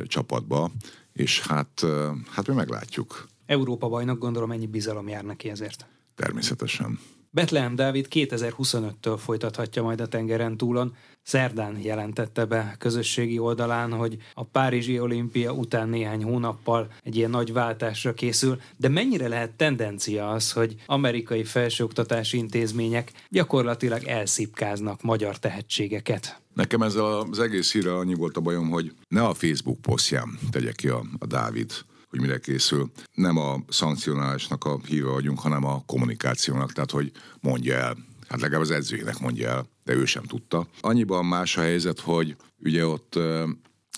csapatba, 0.04 0.70
és 1.12 1.40
hát, 1.40 1.84
hát 2.30 2.46
mi 2.48 2.54
meglátjuk. 2.54 3.28
Európa 3.46 3.88
bajnok, 3.88 4.18
gondolom 4.18 4.50
ennyi 4.50 4.66
bizalom 4.66 5.08
jár 5.08 5.24
neki 5.24 5.48
ezért. 5.50 5.86
Természetesen. 6.14 6.98
Betlehem 7.34 7.74
Dávid 7.74 8.06
2025-től 8.10 9.18
folytathatja 9.18 9.82
majd 9.82 10.00
a 10.00 10.06
tengeren 10.06 10.56
túlon. 10.56 10.96
Szerdán 11.22 11.78
jelentette 11.82 12.44
be 12.44 12.74
közösségi 12.78 13.38
oldalán, 13.38 13.92
hogy 13.92 14.16
a 14.34 14.44
Párizsi 14.44 15.00
olimpia 15.00 15.52
után 15.52 15.88
néhány 15.88 16.22
hónappal 16.22 16.88
egy 17.02 17.16
ilyen 17.16 17.30
nagy 17.30 17.52
váltásra 17.52 18.14
készül, 18.14 18.60
de 18.76 18.88
mennyire 18.88 19.28
lehet 19.28 19.50
tendencia 19.50 20.30
az, 20.30 20.52
hogy 20.52 20.74
amerikai 20.86 21.44
felsőoktatási 21.44 22.36
intézmények 22.36 23.12
gyakorlatilag 23.28 24.04
elszipkáznak 24.04 25.02
magyar 25.02 25.38
tehetségeket? 25.38 26.40
Nekem 26.52 26.82
ezzel 26.82 27.04
az 27.04 27.38
egész 27.38 27.72
hírre 27.72 27.94
annyi 27.94 28.14
volt 28.14 28.36
a 28.36 28.40
bajom, 28.40 28.70
hogy 28.70 28.92
ne 29.08 29.22
a 29.22 29.34
Facebook 29.34 29.80
posztján 29.80 30.38
tegye 30.50 30.72
ki 30.72 30.88
a, 30.88 31.04
a 31.18 31.26
Dávid 31.26 31.72
hogy 32.14 32.23
mire 32.23 32.38
készül. 32.38 32.90
Nem 33.14 33.37
a 33.37 33.64
szankcionálásnak 33.68 34.64
a 34.64 34.80
híve 34.87 35.11
vagyunk, 35.11 35.38
hanem 35.38 35.64
a 35.64 35.83
kommunikációnak, 35.87 36.73
tehát 36.73 36.90
hogy 36.90 37.12
mondja 37.40 37.75
el, 37.75 37.97
hát 38.28 38.40
legalább 38.40 38.62
az 38.62 38.71
edzőjének 38.71 39.18
mondja 39.18 39.49
el, 39.49 39.68
de 39.85 39.94
ő 39.94 40.04
sem 40.04 40.23
tudta. 40.23 40.66
Annyiban 40.80 41.25
más 41.25 41.56
a 41.56 41.61
helyzet, 41.61 42.00
hogy 42.00 42.37
ugye 42.59 42.87
ott 42.87 43.14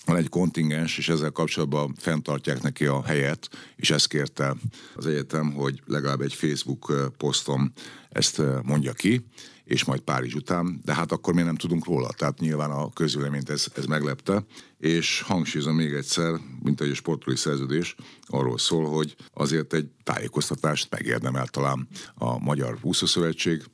van 0.04 0.16
egy 0.16 0.28
kontingens, 0.28 0.98
és 0.98 1.08
ezzel 1.08 1.30
kapcsolatban 1.30 1.94
fenntartják 1.98 2.62
neki 2.62 2.86
a 2.86 3.02
helyet, 3.02 3.48
és 3.76 3.90
ezt 3.90 4.08
kérte 4.08 4.56
az 4.94 5.06
egyetem, 5.06 5.52
hogy 5.52 5.82
legalább 5.86 6.20
egy 6.20 6.34
Facebook 6.34 7.12
posztom 7.16 7.72
ezt 8.08 8.42
mondja 8.62 8.92
ki, 8.92 9.26
és 9.66 9.84
majd 9.84 10.00
Párizs 10.00 10.34
után, 10.34 10.80
de 10.84 10.94
hát 10.94 11.12
akkor 11.12 11.34
mi 11.34 11.42
nem 11.42 11.56
tudunk 11.56 11.84
róla, 11.84 12.08
tehát 12.16 12.38
nyilván 12.38 12.70
a 12.70 12.92
közvéleményt 12.92 13.50
ez, 13.50 13.66
ez 13.76 13.84
meglepte, 13.84 14.44
és 14.78 15.20
hangsúlyozom 15.20 15.74
még 15.74 15.92
egyszer, 15.92 16.40
mint 16.62 16.80
egy 16.80 16.94
sportolói 16.94 17.36
szerződés, 17.36 17.94
arról 18.26 18.58
szól, 18.58 18.84
hogy 18.90 19.16
azért 19.32 19.72
egy 19.72 19.88
tájékoztatást 20.04 20.90
megérdemel 20.90 21.46
talán 21.46 21.88
a 22.14 22.38
Magyar 22.38 22.78
Úszószövetség, 22.82 23.64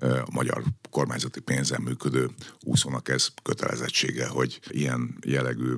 a 0.00 0.30
magyar 0.32 0.62
kormányzati 0.90 1.40
pénzen 1.40 1.82
működő 1.82 2.30
úszónak 2.64 3.08
ez 3.08 3.28
kötelezettsége, 3.42 4.26
hogy 4.26 4.60
ilyen 4.68 5.18
jellegű 5.26 5.74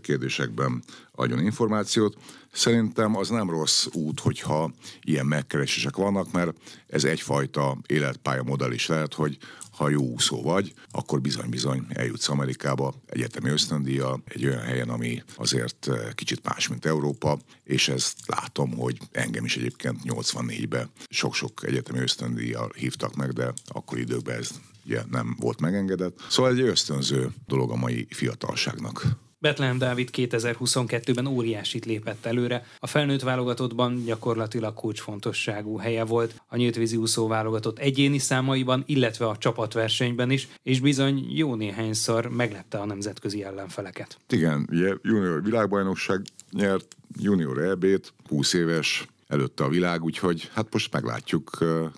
kérdésekben 0.00 0.82
adjon 1.12 1.40
információt. 1.40 2.16
Szerintem 2.54 3.16
az 3.16 3.28
nem 3.28 3.50
rossz 3.50 3.86
út, 3.92 4.20
hogyha 4.20 4.72
ilyen 5.02 5.26
megkeresések 5.26 5.96
vannak, 5.96 6.32
mert 6.32 6.56
ez 6.86 7.04
egyfajta 7.04 7.78
életpálya 7.86 8.42
modell 8.42 8.72
is 8.72 8.86
lehet, 8.86 9.14
hogy 9.14 9.38
ha 9.76 9.88
jó 9.88 10.02
úszó 10.02 10.42
vagy, 10.42 10.74
akkor 10.90 11.20
bizony-bizony 11.20 11.86
eljutsz 11.88 12.28
Amerikába 12.28 12.94
egyetemi 13.06 13.50
ösztöndíjjal, 13.50 14.22
egy 14.24 14.46
olyan 14.46 14.62
helyen, 14.62 14.88
ami 14.88 15.22
azért 15.36 15.88
eh, 15.88 16.12
kicsit 16.14 16.44
más, 16.44 16.68
mint 16.68 16.84
Európa, 16.86 17.38
és 17.64 17.88
ezt 17.88 18.18
látom, 18.26 18.76
hogy 18.76 18.98
engem 19.12 19.44
is 19.44 19.56
egyébként 19.56 20.00
84-ben 20.04 20.90
sok-sok 21.08 21.64
egyetemi 21.66 21.98
ösztöndíjjal 21.98 22.70
hívtak 22.76 23.14
meg, 23.14 23.32
de 23.32 23.52
akkor 23.66 23.98
időkben 23.98 24.38
ez 24.38 24.50
ugye 24.86 25.02
nem 25.10 25.36
volt 25.40 25.60
megengedett. 25.60 26.18
Szóval 26.28 26.52
egy 26.52 26.60
ösztönző 26.60 27.30
dolog 27.46 27.70
a 27.70 27.76
mai 27.76 28.06
fiatalságnak. 28.10 29.06
Betlehem 29.44 29.78
Dávid 29.78 30.08
2022-ben 30.12 31.26
óriásit 31.26 31.84
lépett 31.84 32.26
előre, 32.26 32.64
a 32.78 32.86
felnőtt 32.86 33.22
válogatottban 33.22 34.04
gyakorlatilag 34.04 34.74
kulcsfontosságú 34.74 35.76
helye 35.76 36.04
volt, 36.04 36.42
a 36.48 36.56
nyíltvízi 36.56 36.96
úszó 36.96 37.26
válogatott 37.26 37.78
egyéni 37.78 38.18
számaiban, 38.18 38.82
illetve 38.86 39.26
a 39.26 39.36
csapatversenyben 39.36 40.30
is, 40.30 40.48
és 40.62 40.80
bizony 40.80 41.26
jó 41.36 41.54
néhányszor 41.54 42.28
meglepte 42.28 42.78
a 42.78 42.86
nemzetközi 42.86 43.44
ellenfeleket. 43.44 44.18
Igen, 44.28 44.66
ugye 44.70 44.94
junior 45.02 45.42
világbajnokság 45.42 46.22
nyert, 46.50 46.96
junior 47.20 47.58
EB-t, 47.58 48.12
20 48.28 48.52
éves 48.52 49.06
előtte 49.26 49.64
a 49.64 49.68
világ, 49.68 50.02
úgyhogy 50.02 50.50
hát 50.54 50.72
most 50.72 50.92
meglátjuk 50.92 51.50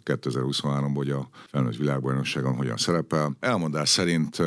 2023-ban, 0.05 0.93
hogy 0.95 1.11
a 1.11 1.29
felnőtt 1.51 1.77
világbajnokságon 1.77 2.57
hogyan 2.57 2.77
szerepel. 2.77 3.37
Elmondás 3.41 3.89
szerint, 3.89 4.39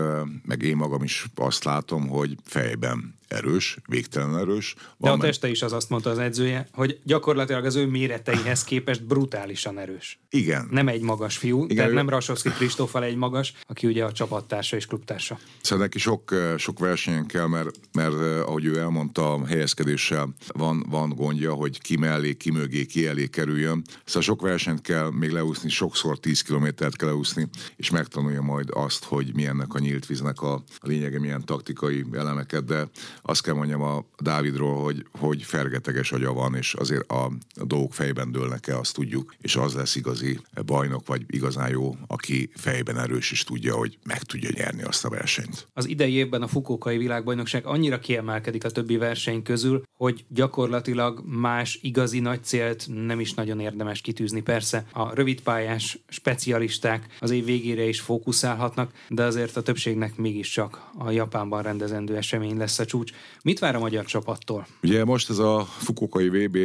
meg 0.45 0.61
én 0.61 0.75
magam 0.75 1.03
is 1.03 1.25
azt 1.35 1.63
látom, 1.63 2.07
hogy 2.07 2.35
fejben 2.43 3.18
erős, 3.29 3.77
végtelen 3.87 4.37
erős. 4.37 4.75
Van 4.97 5.19
De 5.19 5.25
a 5.25 5.27
teste 5.27 5.49
is 5.49 5.61
az 5.61 5.73
azt 5.73 5.89
mondta 5.89 6.09
az 6.09 6.17
edzője, 6.17 6.67
hogy 6.71 6.99
gyakorlatilag 7.03 7.65
az 7.65 7.75
ő 7.75 7.85
méreteihez 7.85 8.63
képest 8.63 9.03
brutálisan 9.03 9.79
erős. 9.79 10.19
Igen. 10.29 10.67
Nem 10.71 10.87
egy 10.87 11.01
magas 11.01 11.37
fiú, 11.37 11.63
Igen, 11.63 11.75
tehát 11.75 11.91
ő... 11.91 11.93
nem 11.93 12.09
Rasowski 12.09 12.49
Kristóffal 12.49 13.03
egy 13.03 13.15
magas, 13.15 13.53
aki 13.67 13.87
ugye 13.87 14.03
a 14.03 14.11
csapattársa 14.11 14.75
és 14.75 14.85
klubtársa. 14.85 15.39
Szóval 15.61 15.85
neki 15.85 15.99
sok, 15.99 16.35
sok 16.57 16.79
versenyen 16.79 17.25
kell, 17.25 17.47
mert, 17.47 17.79
mert 17.91 18.13
ahogy 18.45 18.65
ő 18.65 18.77
elmondta, 18.77 19.45
helyezkedéssel 19.45 20.35
van, 20.47 20.85
van 20.89 21.09
gondja, 21.09 21.53
hogy 21.53 21.81
ki 21.81 21.97
mellé, 21.97 22.33
ki 22.33 22.51
mögé, 22.51 22.85
ki 22.85 23.07
elé 23.07 23.27
kerüljön. 23.27 23.81
Szóval 24.05 24.21
sok 24.21 24.41
versenyt 24.41 24.81
kell 24.81 25.11
még 25.11 25.31
leúszni, 25.31 25.69
sokszor 25.69 26.19
10 26.19 26.41
kilométert 26.41 26.95
kell 26.95 27.07
leúszni, 27.07 27.47
és 27.75 27.89
megtanulja 27.89 28.41
majd 28.41 28.69
azt, 28.73 29.03
hogy 29.03 29.31
milyennek 29.33 29.73
a 29.73 29.79
nyílt 29.79 30.05
víznek 30.05 30.41
a, 30.41 30.53
a 30.53 30.87
lényege, 30.87 31.19
milyen 31.19 31.45
taktikai 31.45 32.05
elemeket, 32.13 32.65
de 32.65 32.89
azt 33.21 33.43
kell 33.43 33.53
mondjam 33.53 33.81
a 33.81 34.05
Dávidról, 34.17 34.83
hogy, 34.83 35.05
hogy 35.11 35.43
fergeteges 35.43 36.11
agya 36.11 36.33
van, 36.33 36.55
és 36.55 36.73
azért 36.73 37.11
a, 37.11 37.25
a 37.59 37.65
dolgok 37.65 37.93
fejben 37.93 38.31
dőlnek 38.31 38.67
el, 38.67 38.77
azt 38.77 38.93
tudjuk, 38.93 39.35
és 39.41 39.55
az 39.55 39.73
lesz 39.73 39.95
igazi 39.95 40.39
bajnok, 40.65 41.07
vagy 41.07 41.23
igazán 41.27 41.69
jó, 41.69 41.95
aki 42.07 42.49
fejben 42.55 42.99
erős, 42.99 43.31
és 43.31 43.43
tudja, 43.43 43.75
hogy 43.75 43.97
meg 44.03 44.23
tudja 44.23 44.49
nyerni 44.53 44.83
azt 44.83 45.05
a 45.05 45.09
versenyt. 45.09 45.67
Az 45.73 45.87
idei 45.87 46.13
évben 46.13 46.41
a 46.41 46.47
Fukókai 46.47 46.97
világbajnokság 46.97 47.65
annyira 47.65 47.99
kiemelkedik 47.99 48.63
a 48.63 48.69
többi 48.69 48.97
verseny 48.97 49.43
közül, 49.43 49.83
hogy 49.97 50.25
gyakorlatilag 50.27 51.23
más 51.25 51.79
igazi 51.81 52.19
nagy 52.19 52.43
célt 52.43 52.87
nem 53.05 53.19
is 53.19 53.33
nagyon 53.33 53.59
érdemes 53.59 54.01
kitűzni. 54.01 54.41
Persze 54.41 54.85
a 54.91 55.13
rövidpályás 55.13 55.99
specialisták 56.07 57.07
az 57.19 57.31
év 57.31 57.45
végére 57.45 57.83
is 57.83 57.99
fókuszálhatnak, 57.99 58.91
de 59.09 59.23
azért 59.23 59.57
a 59.57 59.61
többségnek 59.61 60.15
mégiscsak 60.15 60.89
a 60.97 61.11
Japánban 61.11 61.61
rendezendő 61.61 62.15
esemény 62.15 62.57
lesz 62.57 62.79
a 62.79 62.85
csúcs. 62.85 63.08
Mit 63.43 63.59
vár 63.59 63.75
a 63.75 63.79
magyar 63.79 64.05
csapattól? 64.05 64.67
Ugye 64.83 65.05
most 65.05 65.29
ez 65.29 65.37
a 65.37 65.65
Fukuokai 65.65 66.29
VB 66.29 66.57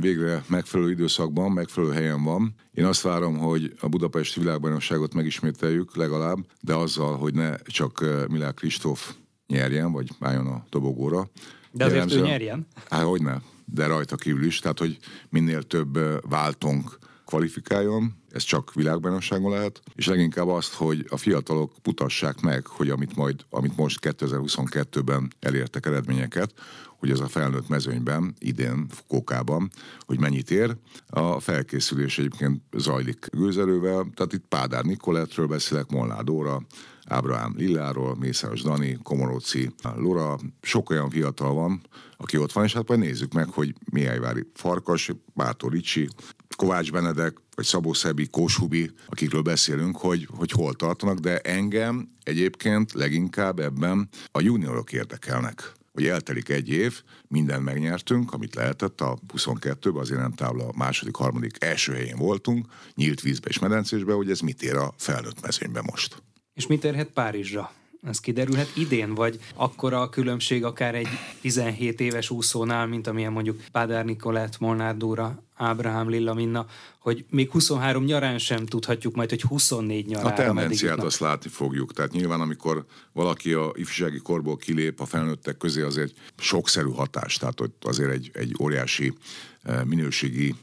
végre 0.00 0.44
megfelelő 0.46 0.90
időszakban, 0.90 1.52
megfelelő 1.52 1.92
helyen 1.92 2.24
van. 2.24 2.54
Én 2.72 2.84
azt 2.84 3.02
várom, 3.02 3.38
hogy 3.38 3.72
a 3.80 3.88
Budapesti 3.88 4.40
világbajnokságot 4.40 5.14
megismételjük 5.14 5.96
legalább, 5.96 6.38
de 6.60 6.74
azzal, 6.74 7.16
hogy 7.16 7.34
ne 7.34 7.56
csak 7.56 7.98
eh, 8.02 8.26
Milák 8.28 8.54
Kristóf 8.54 9.14
nyerjen, 9.46 9.92
vagy 9.92 10.08
álljon 10.20 10.46
a 10.46 10.64
dobogóra. 10.70 11.30
De 11.72 11.84
azért 11.84 11.92
Jellemzően, 11.92 12.24
ő 12.24 12.28
nyerjen? 12.28 12.66
Hát 12.90 13.02
hogy 13.02 13.22
ne, 13.22 13.36
de 13.64 13.86
rajta 13.86 14.16
kívül 14.16 14.44
is, 14.44 14.58
tehát 14.58 14.78
hogy 14.78 14.98
minél 15.28 15.62
több 15.62 15.96
eh, 15.96 16.16
váltunk 16.28 16.98
kvalifikáljon, 17.32 18.14
ez 18.30 18.42
csak 18.42 18.74
világbajnokságon 18.74 19.50
lehet, 19.50 19.80
és 19.94 20.06
leginkább 20.06 20.48
azt, 20.48 20.74
hogy 20.74 21.06
a 21.08 21.16
fiatalok 21.16 21.72
mutassák 21.84 22.40
meg, 22.40 22.66
hogy 22.66 22.90
amit, 22.90 23.16
majd, 23.16 23.44
amit 23.50 23.76
most 23.76 23.98
2022-ben 24.02 25.32
elértek 25.40 25.86
eredményeket, 25.86 26.52
hogy 26.98 27.10
ez 27.10 27.20
a 27.20 27.28
felnőtt 27.28 27.68
mezőnyben, 27.68 28.34
idén 28.38 28.86
Fukókában, 28.88 29.70
hogy 30.00 30.20
mennyit 30.20 30.50
ér. 30.50 30.76
A 31.06 31.40
felkészülés 31.40 32.18
egyébként 32.18 32.62
zajlik 32.76 33.26
gőzerővel, 33.30 34.10
tehát 34.14 34.32
itt 34.32 34.46
Pádár 34.48 34.84
Nikolettről 34.84 35.46
beszélek, 35.46 35.90
Molnár 35.90 36.24
Dóra, 36.24 36.62
Ábrahám 37.06 37.54
Lilláról, 37.56 38.16
Mészáros 38.16 38.62
Dani, 38.62 38.98
Komoróci, 39.02 39.70
Lora, 39.96 40.38
sok 40.60 40.90
olyan 40.90 41.10
fiatal 41.10 41.54
van, 41.54 41.80
aki 42.16 42.38
ott 42.38 42.52
van, 42.52 42.64
és 42.64 42.72
hát 42.72 42.88
majd 42.88 43.00
nézzük 43.00 43.32
meg, 43.32 43.48
hogy 43.48 43.74
Mihályvári 43.92 44.46
Farkas, 44.54 45.10
Bátor 45.34 45.72
Ricsi, 45.72 46.08
Kovács 46.56 46.92
Benedek, 46.92 47.36
vagy 47.54 47.64
Szabó 47.64 47.92
Szebi, 47.92 48.26
Kósubi, 48.26 48.90
akikről 49.06 49.42
beszélünk, 49.42 49.96
hogy, 49.96 50.28
hogy 50.36 50.50
hol 50.50 50.74
tartanak, 50.74 51.18
de 51.18 51.38
engem 51.38 52.08
egyébként 52.22 52.92
leginkább 52.92 53.58
ebben 53.58 54.08
a 54.32 54.40
juniorok 54.40 54.92
érdekelnek 54.92 55.72
hogy 55.92 56.06
eltelik 56.06 56.48
egy 56.48 56.68
év, 56.68 57.02
mindent 57.28 57.64
megnyertünk, 57.64 58.32
amit 58.32 58.54
lehetett 58.54 59.00
a 59.00 59.18
22-ben, 59.36 60.00
azért 60.00 60.20
nem 60.20 60.32
tábla 60.32 60.72
második, 60.76 61.16
harmadik, 61.16 61.64
első 61.64 61.92
helyén 61.92 62.16
voltunk, 62.16 62.66
nyílt 62.94 63.20
vízbe 63.20 63.48
és 63.48 63.58
medencésbe, 63.58 64.12
hogy 64.12 64.30
ez 64.30 64.40
mit 64.40 64.62
ér 64.62 64.74
a 64.74 64.94
felnőtt 64.96 65.40
mezőnybe 65.40 65.82
most. 65.82 66.22
És 66.54 66.66
mit 66.66 66.84
érhet 66.84 67.08
Párizsra? 67.08 67.72
Ez 68.06 68.20
kiderülhet 68.20 68.76
idén, 68.76 69.14
vagy 69.14 69.38
akkora 69.54 70.00
a 70.00 70.08
különbség 70.08 70.64
akár 70.64 70.94
egy 70.94 71.08
17 71.40 72.00
éves 72.00 72.30
úszónál, 72.30 72.86
mint 72.86 73.06
amilyen 73.06 73.32
mondjuk 73.32 73.60
Pádár 73.72 74.04
Nikolett, 74.04 74.58
Molnár 74.58 74.96
Dóra, 74.96 75.42
Ábrahám 75.54 76.08
Lilla 76.08 76.34
Minna, 76.34 76.66
hogy 76.98 77.24
még 77.30 77.50
23 77.50 78.04
nyarán 78.04 78.38
sem 78.38 78.66
tudhatjuk 78.66 79.14
majd, 79.14 79.30
hogy 79.30 79.42
24 79.42 80.06
nyarán. 80.06 80.26
A 80.26 80.34
tendenciát 80.34 81.02
azt 81.02 81.18
látni 81.18 81.50
fogjuk. 81.50 81.92
Tehát 81.92 82.12
nyilván, 82.12 82.40
amikor 82.40 82.84
valaki 83.12 83.52
a 83.52 83.72
ifjúsági 83.74 84.18
korból 84.18 84.56
kilép 84.56 85.00
a 85.00 85.06
felnőttek 85.06 85.56
közé, 85.56 85.82
azért 85.82 86.14
sokszerű 86.38 86.90
hatás. 86.90 87.36
Tehát 87.36 87.60
ott 87.60 87.84
azért 87.84 88.10
egy, 88.10 88.30
egy 88.34 88.54
óriási 88.60 89.14
eh, 89.62 89.84
minőségi 89.84 90.54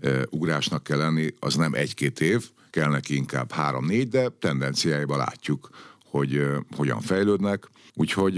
eh, 0.00 0.22
ugrásnak 0.30 0.82
kell 0.82 0.98
lenni, 0.98 1.34
az 1.38 1.54
nem 1.54 1.74
egy-két 1.74 2.20
év, 2.20 2.50
kell 2.70 2.88
neki 2.88 3.14
inkább 3.14 3.52
három-négy, 3.52 4.08
de 4.08 4.28
tendenciáiban 4.28 5.18
látjuk, 5.18 5.68
hogy 6.10 6.42
hogyan 6.76 7.00
fejlődnek. 7.00 7.68
Úgyhogy 7.94 8.34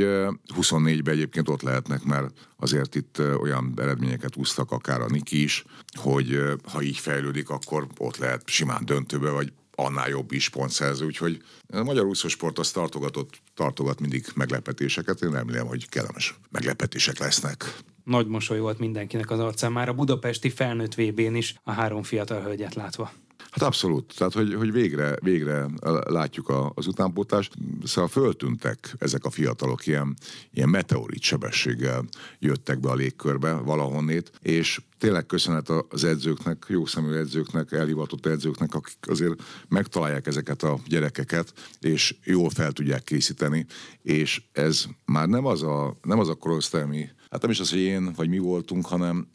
24-ben 0.56 1.14
egyébként 1.14 1.48
ott 1.48 1.62
lehetnek, 1.62 2.04
mert 2.04 2.48
azért 2.56 2.94
itt 2.94 3.18
olyan 3.40 3.74
eredményeket 3.76 4.36
úsztak 4.36 4.70
akár 4.70 5.00
a 5.00 5.08
Niki 5.08 5.42
is, 5.42 5.64
hogy 5.94 6.42
ha 6.72 6.82
így 6.82 6.98
fejlődik, 6.98 7.50
akkor 7.50 7.86
ott 7.98 8.16
lehet 8.16 8.42
simán 8.48 8.84
döntőbe, 8.84 9.30
vagy 9.30 9.52
annál 9.74 10.08
jobb 10.08 10.32
is 10.32 10.48
pontszerző, 10.48 11.04
úgyhogy 11.06 11.42
a 11.72 11.82
magyar 11.82 12.04
úszósport 12.04 12.58
az 12.58 12.70
tartogatott, 12.70 13.42
tartogat 13.54 14.00
mindig 14.00 14.26
meglepetéseket, 14.34 15.22
én 15.22 15.30
remélem, 15.30 15.66
hogy 15.66 15.88
kellemes 15.88 16.38
meglepetések 16.50 17.18
lesznek. 17.18 17.76
Nagy 18.04 18.26
mosoly 18.26 18.58
volt 18.58 18.78
mindenkinek 18.78 19.30
az 19.30 19.38
arcán 19.38 19.72
már 19.72 19.88
a 19.88 19.92
budapesti 19.92 20.50
felnőtt 20.50 20.94
VB-n 20.94 21.34
is 21.34 21.54
a 21.62 21.72
három 21.72 22.02
fiatal 22.02 22.42
hölgyet 22.42 22.74
látva. 22.74 23.12
Hát 23.50 23.62
abszolút. 23.62 24.14
Tehát, 24.16 24.32
hogy, 24.32 24.54
hogy 24.54 24.72
végre, 24.72 25.16
végre 25.22 25.66
látjuk 26.04 26.48
a, 26.48 26.72
az 26.74 26.86
utánpótást. 26.86 27.52
Szóval 27.84 28.08
föltűntek 28.08 28.94
ezek 28.98 29.24
a 29.24 29.30
fiatalok, 29.30 29.86
ilyen, 29.86 30.16
ilyen 30.50 30.68
meteorit 30.68 31.22
sebességgel 31.22 32.04
jöttek 32.38 32.80
be 32.80 32.88
a 32.90 32.94
légkörbe 32.94 33.52
valahonnét, 33.52 34.32
és 34.42 34.80
tényleg 34.98 35.26
köszönet 35.26 35.68
az 35.88 36.04
edzőknek, 36.04 36.64
jó 36.68 36.86
szemű 36.86 37.12
edzőknek, 37.12 37.72
elhivatott 37.72 38.26
edzőknek, 38.26 38.74
akik 38.74 38.96
azért 39.00 39.42
megtalálják 39.68 40.26
ezeket 40.26 40.62
a 40.62 40.78
gyerekeket, 40.86 41.52
és 41.80 42.16
jól 42.24 42.50
fel 42.50 42.72
tudják 42.72 43.04
készíteni, 43.04 43.66
és 44.02 44.42
ez 44.52 44.84
már 45.04 45.28
nem 45.28 45.46
az 45.46 45.62
a, 45.62 45.96
nem 46.02 46.18
az 46.18 46.28
a 46.28 46.34
korosztály, 46.34 46.82
ami, 46.82 47.08
hát 47.30 47.42
nem 47.42 47.50
is 47.50 47.60
az, 47.60 47.70
hogy 47.70 47.78
én 47.78 48.12
vagy 48.12 48.28
mi 48.28 48.38
voltunk, 48.38 48.86
hanem 48.86 49.28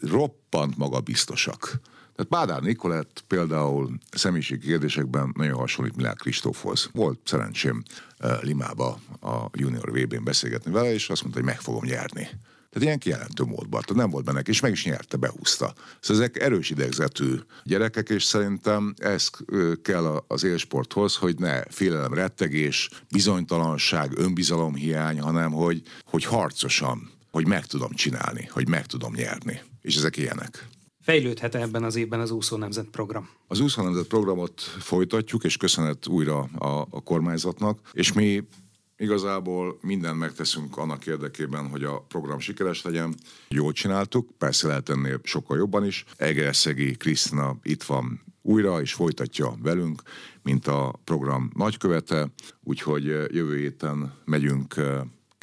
roppant 0.00 0.76
magabiztosak 0.76 1.80
tehát 2.16 2.30
Bádár 2.30 2.62
Nikolett 2.62 3.24
például 3.26 3.98
személyiség 4.10 4.60
kérdésekben 4.60 5.32
nagyon 5.36 5.58
hasonlít 5.58 5.96
Milák 5.96 6.16
Kristófhoz. 6.16 6.90
Volt 6.92 7.18
szerencsém 7.24 7.82
uh, 8.20 8.42
Limába 8.42 8.98
a 9.20 9.48
junior 9.52 9.90
VB-n 9.90 10.24
beszélgetni 10.24 10.72
vele, 10.72 10.92
és 10.92 11.08
azt 11.08 11.22
mondta, 11.22 11.40
hogy 11.40 11.48
meg 11.48 11.60
fogom 11.60 11.84
nyerni. 11.84 12.28
Tehát 12.74 12.88
ilyen 12.88 12.98
kijelentő 12.98 13.44
módban. 13.44 13.82
Nem 13.94 14.10
volt 14.10 14.24
benne, 14.24 14.40
és 14.40 14.60
meg 14.60 14.72
is 14.72 14.84
nyerte, 14.84 15.16
behúzta. 15.16 15.74
Szóval 16.00 16.22
ezek 16.22 16.42
erős 16.42 16.70
idegzetű 16.70 17.34
gyerekek, 17.64 18.08
és 18.08 18.24
szerintem 18.24 18.94
ez 18.98 19.30
kell 19.82 20.24
az 20.28 20.44
élsporthoz, 20.44 21.16
hogy 21.16 21.38
ne 21.38 21.62
félelem, 21.62 22.14
rettegés, 22.14 22.90
bizonytalanság, 23.10 24.18
önbizalomhiány, 24.18 25.20
hanem 25.20 25.52
hogy, 25.52 25.82
hogy 26.04 26.24
harcosan, 26.24 27.10
hogy 27.30 27.46
meg 27.46 27.66
tudom 27.66 27.92
csinálni, 27.92 28.48
hogy 28.50 28.68
meg 28.68 28.86
tudom 28.86 29.14
nyerni. 29.14 29.60
És 29.80 29.96
ezek 29.96 30.16
ilyenek. 30.16 30.68
Fejlődhet 31.04 31.54
ebben 31.54 31.84
az 31.84 31.96
évben 31.96 32.20
az 32.20 32.30
Úszó 32.30 32.56
Nemzet 32.56 32.86
program? 32.86 33.28
Az 33.46 33.60
Úszó 33.60 33.82
Nemzet 33.82 34.06
programot 34.06 34.60
folytatjuk, 34.60 35.44
és 35.44 35.56
köszönet 35.56 36.06
újra 36.06 36.38
a, 36.38 36.86
a 36.90 37.02
kormányzatnak, 37.02 37.80
és 37.92 38.12
mi 38.12 38.44
Igazából 38.96 39.78
mindent 39.80 40.18
megteszünk 40.18 40.76
annak 40.76 41.06
érdekében, 41.06 41.68
hogy 41.68 41.84
a 41.84 42.00
program 42.00 42.38
sikeres 42.38 42.82
legyen. 42.82 43.14
Jól 43.48 43.72
csináltuk, 43.72 44.30
persze 44.38 44.66
lehet 44.66 44.88
ennél 44.88 45.20
sokkal 45.22 45.56
jobban 45.56 45.84
is. 45.84 46.04
Egerszegi 46.16 46.96
Krisztina 46.96 47.58
itt 47.62 47.82
van 47.82 48.24
újra, 48.42 48.80
és 48.80 48.92
folytatja 48.92 49.54
velünk, 49.62 50.02
mint 50.42 50.66
a 50.66 51.00
program 51.04 51.50
nagykövete, 51.54 52.28
úgyhogy 52.62 53.04
jövő 53.04 53.56
héten 53.56 54.14
megyünk 54.24 54.74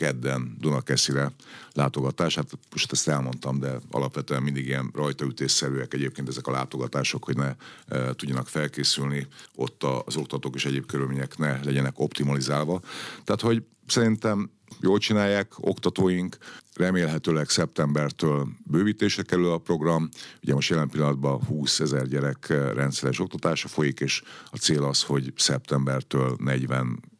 kedden 0.01 0.58
Dunakeszire 0.60 1.31
látogatás. 1.74 2.36
Hát 2.36 2.50
most 2.72 2.91
ezt 2.91 3.08
elmondtam, 3.08 3.60
de 3.60 3.79
alapvetően 3.91 4.43
mindig 4.43 4.65
ilyen 4.65 4.91
rajtaütésszerűek 4.93 5.93
egyébként 5.93 6.27
ezek 6.27 6.48
a 6.48 6.51
látogatások, 6.51 7.24
hogy 7.24 7.36
ne 7.36 7.55
e, 7.88 8.13
tudjanak 8.13 8.48
felkészülni, 8.48 9.27
ott 9.55 9.84
az 9.84 10.15
oktatók 10.15 10.55
és 10.55 10.65
egyéb 10.65 10.86
körülmények 10.86 11.38
ne 11.38 11.63
legyenek 11.63 12.00
optimalizálva. 12.00 12.81
Tehát, 13.24 13.41
hogy 13.41 13.63
szerintem 13.88 14.50
jól 14.79 14.98
csinálják 14.98 15.53
oktatóink, 15.58 16.38
remélhetőleg 16.75 17.50
szeptembertől 17.50 18.48
bővítésre 18.63 19.24
kerül 19.24 19.51
a 19.51 19.58
program. 19.58 20.10
Ugye 20.43 20.53
most 20.53 20.70
jelen 20.70 20.89
pillanatban 20.89 21.43
20 21.46 21.79
ezer 21.79 22.08
gyerek 22.08 22.48
rendszeres 22.74 23.20
oktatása 23.20 23.67
folyik, 23.67 24.00
és 24.00 24.22
a 24.51 24.58
cél 24.58 24.84
az, 24.84 25.03
hogy 25.03 25.34
szeptembertől 25.36 26.36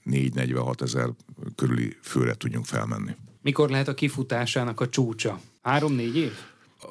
44-46 0.06 0.82
ezer 0.82 1.10
körüli 1.56 1.98
főre 2.02 2.34
tudjunk 2.34 2.66
felmenni. 2.66 3.12
Mikor 3.42 3.70
lehet 3.70 3.88
a 3.88 3.94
kifutásának 3.94 4.80
a 4.80 4.90
csúcsa? 4.90 5.40
Három-négy 5.62 6.18
év? 6.18 6.32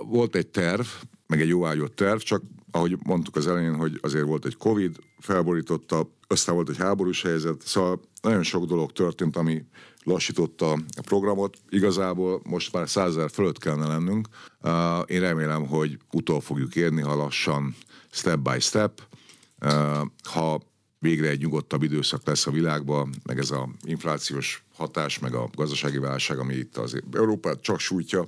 Volt 0.07 0.35
egy 0.35 0.47
terv, 0.47 0.87
meg 1.27 1.41
egy 1.41 1.49
jóágyott 1.49 1.97
terv, 1.97 2.19
csak 2.19 2.43
ahogy 2.71 2.99
mondtuk 3.03 3.37
az 3.37 3.47
elején, 3.47 3.77
hogy 3.77 3.99
azért 4.03 4.25
volt 4.25 4.45
egy 4.45 4.57
Covid, 4.57 4.99
felborította, 5.19 6.11
aztán 6.27 6.55
volt 6.55 6.69
egy 6.69 6.77
háborús 6.77 7.23
helyzet, 7.23 7.63
szóval 7.65 8.01
nagyon 8.23 8.43
sok 8.43 8.65
dolog 8.65 8.93
történt, 8.93 9.37
ami 9.37 9.65
lassította 10.03 10.73
a 10.73 11.03
programot. 11.05 11.59
Igazából 11.69 12.41
most 12.45 12.73
már 12.73 12.89
százezer 12.89 13.31
fölött 13.31 13.59
kellene 13.59 13.87
lennünk. 13.87 14.29
Én 15.07 15.21
remélem, 15.21 15.67
hogy 15.67 15.99
utol 16.13 16.41
fogjuk 16.41 16.77
érni, 16.77 17.01
ha 17.01 17.15
lassan, 17.15 17.77
step 18.11 18.39
by 18.39 18.61
step. 18.61 19.03
Ha 20.23 20.61
végre 21.01 21.29
egy 21.29 21.41
nyugodtabb 21.41 21.83
időszak 21.83 22.27
lesz 22.27 22.47
a 22.47 22.51
világban, 22.51 23.15
meg 23.23 23.39
ez 23.39 23.51
a 23.51 23.69
inflációs 23.83 24.65
hatás, 24.75 25.19
meg 25.19 25.35
a 25.35 25.51
gazdasági 25.55 25.99
válság, 25.99 26.39
ami 26.39 26.55
itt 26.55 26.77
az 26.77 27.03
Európát 27.13 27.61
csak 27.61 27.79
sújtja, 27.79 28.27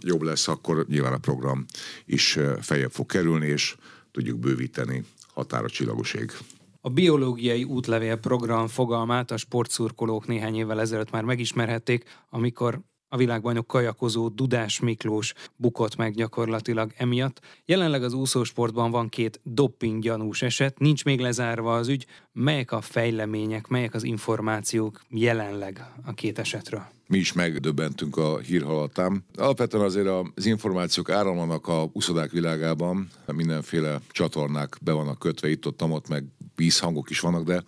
jobb 0.00 0.22
lesz, 0.22 0.48
akkor 0.48 0.86
nyilván 0.88 1.12
a 1.12 1.18
program 1.18 1.64
is 2.04 2.38
feljebb 2.60 2.90
fog 2.90 3.06
kerülni, 3.06 3.46
és 3.46 3.76
tudjuk 4.10 4.38
bővíteni 4.38 5.04
határa 5.34 5.68
csillagos 5.68 6.14
ég. 6.14 6.32
A 6.80 6.90
biológiai 6.90 7.64
útlevél 7.64 8.16
program 8.16 8.66
fogalmát 8.66 9.30
a 9.30 9.36
sportszurkolók 9.36 10.26
néhány 10.26 10.54
évvel 10.54 10.80
ezelőtt 10.80 11.10
már 11.10 11.24
megismerhették, 11.24 12.04
amikor 12.30 12.80
a 13.12 13.16
világbajnok 13.16 13.66
kajakozó 13.66 14.28
Dudás 14.28 14.80
Miklós 14.80 15.32
bukott 15.56 15.96
meg 15.96 16.14
gyakorlatilag 16.14 16.92
emiatt. 16.96 17.40
Jelenleg 17.64 18.02
az 18.02 18.12
úszósportban 18.12 18.90
van 18.90 19.08
két 19.08 19.40
dopping 19.42 20.02
gyanús 20.02 20.42
eset, 20.42 20.78
nincs 20.78 21.04
még 21.04 21.20
lezárva 21.20 21.74
az 21.74 21.88
ügy. 21.88 22.06
Melyek 22.32 22.72
a 22.72 22.80
fejlemények, 22.80 23.68
melyek 23.68 23.94
az 23.94 24.02
információk 24.02 25.02
jelenleg 25.08 25.84
a 26.04 26.12
két 26.12 26.38
esetről? 26.38 26.86
mi 27.06 27.18
is 27.18 27.32
megdöbbentünk 27.32 28.16
a 28.16 28.38
hírhalatán. 28.38 29.24
Alapvetően 29.34 29.84
azért 29.84 30.06
az 30.06 30.46
információk 30.46 31.10
áramlanak 31.10 31.68
a 31.68 31.88
uszodák 31.92 32.30
világában, 32.30 33.10
mindenféle 33.26 34.00
csatornák 34.10 34.76
be 34.82 34.92
vannak 34.92 35.18
kötve 35.18 35.50
itt-ott, 35.50 35.82
ott 35.82 36.08
meg 36.08 36.24
vízhangok 36.56 37.10
is 37.10 37.20
vannak, 37.20 37.44
de 37.44 37.62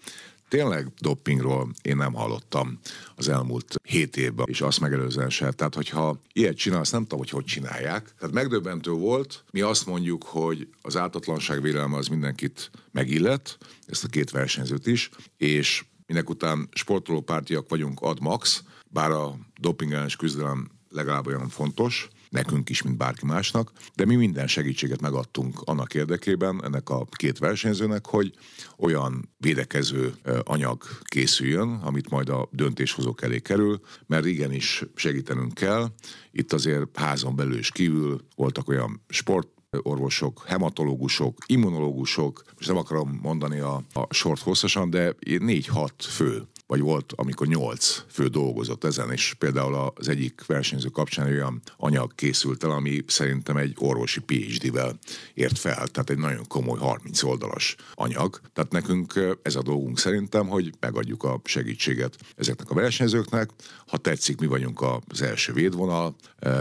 tényleg 0.49 0.93
doppingról 0.99 1.71
én 1.83 1.97
nem 1.97 2.13
hallottam 2.13 2.79
az 3.15 3.29
elmúlt 3.29 3.75
hét 3.83 4.17
évben, 4.17 4.47
és 4.49 4.61
azt 4.61 4.81
megelőzően 4.81 5.31
se. 5.31 5.53
Tehát, 5.53 5.75
hogyha 5.75 6.21
ilyet 6.33 6.57
csinálsz, 6.57 6.91
nem 6.91 7.03
tudom, 7.03 7.19
hogy 7.19 7.31
hogy 7.31 7.45
csinálják. 7.45 8.15
Tehát 8.19 8.35
megdöbbentő 8.35 8.91
volt. 8.91 9.45
Mi 9.51 9.61
azt 9.61 9.87
mondjuk, 9.87 10.25
hogy 10.25 10.69
az 10.83 10.97
ártatlanság 10.97 11.63
vélelme 11.63 11.97
az 11.97 12.07
mindenkit 12.07 12.71
megillet, 12.93 13.59
ezt 13.87 14.05
a 14.05 14.09
két 14.09 14.31
versenyzőt 14.31 14.87
is, 14.87 15.11
és 15.37 15.85
minek 16.07 16.31
után 16.31 16.69
sportolópártiak 16.73 17.69
vagyunk 17.69 18.01
ad 18.01 18.21
max, 18.21 18.63
bár 18.91 19.11
a 19.11 19.39
doping 19.61 19.93
ellenes 19.93 20.17
küzdelem 20.17 20.71
legalább 20.91 21.27
olyan 21.27 21.49
fontos, 21.49 22.09
nekünk 22.35 22.71
is, 22.71 22.83
mint 22.83 22.97
bárki 22.97 23.27
másnak, 23.27 23.73
de 23.95 24.05
mi 24.05 24.15
minden 24.15 24.47
segítséget 24.47 25.01
megadtunk 25.01 25.61
annak 25.65 25.95
érdekében, 25.95 26.65
ennek 26.65 26.89
a 26.89 27.07
két 27.11 27.39
versenyzőnek, 27.39 28.07
hogy 28.07 28.33
olyan 28.77 29.35
védekező 29.39 30.15
anyag 30.43 30.83
készüljön, 31.05 31.79
amit 31.83 32.11
majd 32.11 32.29
a 32.29 32.49
döntéshozók 32.51 33.23
elé 33.23 33.41
kerül, 33.41 33.81
mert 34.07 34.27
igenis 34.27 34.85
segítenünk 34.95 35.55
kell. 35.55 35.93
Itt 36.31 36.53
azért 36.53 36.99
házon 36.99 37.37
belül 37.37 37.57
és 37.57 37.71
kívül 37.71 38.21
voltak 38.37 38.69
olyan 38.69 39.03
sport 39.09 39.49
orvosok, 39.83 40.45
hematológusok, 40.47 41.39
immunológusok, 41.47 42.43
és 42.59 42.67
nem 42.67 42.77
akarom 42.77 43.19
mondani 43.23 43.59
a, 43.59 43.83
a 43.93 44.15
sort 44.15 44.41
hosszasan, 44.41 44.91
de 44.91 45.15
négy-hat 45.39 46.05
fő 46.05 46.43
vagy 46.75 46.83
volt, 46.83 47.13
amikor 47.17 47.47
nyolc 47.47 48.03
fő 48.09 48.27
dolgozott 48.27 48.85
ezen, 48.85 49.11
és 49.11 49.35
például 49.39 49.93
az 49.95 50.09
egyik 50.09 50.47
versenyző 50.47 50.89
kapcsán 50.89 51.27
olyan 51.27 51.63
anyag 51.77 52.15
készült 52.15 52.65
el, 52.65 52.71
ami 52.71 53.05
szerintem 53.07 53.57
egy 53.57 53.75
orvosi 53.79 54.21
PhD-vel 54.21 54.99
ért 55.35 55.59
fel, 55.59 55.89
tehát 55.89 56.11
egy 56.11 56.19
nagyon 56.19 56.45
komoly 56.49 56.79
30 56.79 57.23
oldalas 57.23 57.77
anyag. 57.95 58.41
Tehát 58.53 58.73
nekünk 58.73 59.21
ez 59.43 59.55
a 59.55 59.63
dolgunk 59.63 59.99
szerintem, 59.99 60.47
hogy 60.49 60.73
megadjuk 60.81 61.23
a 61.23 61.41
segítséget 61.45 62.17
ezeknek 62.37 62.71
a 62.71 62.75
versenyzőknek. 62.75 63.51
Ha 63.87 63.97
tetszik, 63.97 64.41
mi 64.41 64.47
vagyunk 64.47 64.85
az 65.09 65.23
első 65.23 65.53
védvonal, 65.53 66.17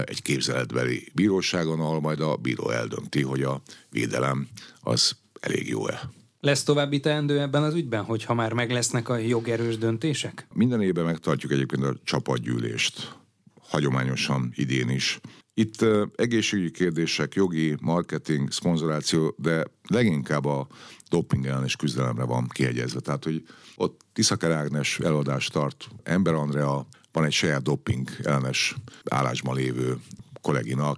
egy 0.06 0.21
képzeletbeli 0.21 1.12
bíróságon, 1.13 1.80
ahol 1.80 2.02
majd 2.02 2.19
a 2.19 2.36
bíró 2.36 2.69
eldönti, 2.69 3.21
hogy 3.21 3.43
a 3.43 3.62
védelem 3.89 4.47
az 4.82 5.15
elég 5.39 5.67
jó-e. 5.67 6.23
Lesz 6.46 6.64
további 6.64 7.00
teendő 7.00 7.40
ebben 7.40 7.64
az 7.64 7.74
ügyben, 7.74 8.04
hogyha 8.04 8.34
már 8.34 8.54
meg 8.54 8.72
lesznek 8.72 9.10
a 9.10 9.18
jogerős 9.18 9.78
döntések? 9.78 10.48
Minden 10.54 10.82
évben 10.82 11.06
megtartjuk 11.06 11.52
egyébként 11.52 11.84
a 11.84 11.96
csapatgyűlést, 12.04 13.16
hagyományosan 13.62 14.52
idén 14.56 14.90
is. 14.90 15.20
Itt 15.54 15.86
egészségügyi 16.16 16.72
kérdések, 16.72 17.34
jogi, 17.34 17.76
marketing, 17.82 18.52
szponzoráció, 18.52 19.36
de 19.38 19.64
leginkább 19.88 20.46
a 20.46 20.68
doping 21.10 21.46
ellenes 21.46 21.76
küzdelemre 21.76 22.24
van 22.24 22.48
kiegyezve. 22.48 23.00
Tehát, 23.00 23.24
hogy 23.24 23.44
ott 23.76 24.02
Tiszaker 24.14 24.52
Ágnes 24.52 25.00
előadást 25.00 25.52
tart, 25.52 25.88
Ember 26.04 26.34
Andrea, 26.34 26.88
van 27.12 27.26
egy 27.26 27.32
saját 27.32 27.64
doping 27.64 28.10
ellenes 28.24 28.76
állásban 29.04 29.56
lévő 29.56 29.98
kollégina, 30.42 30.94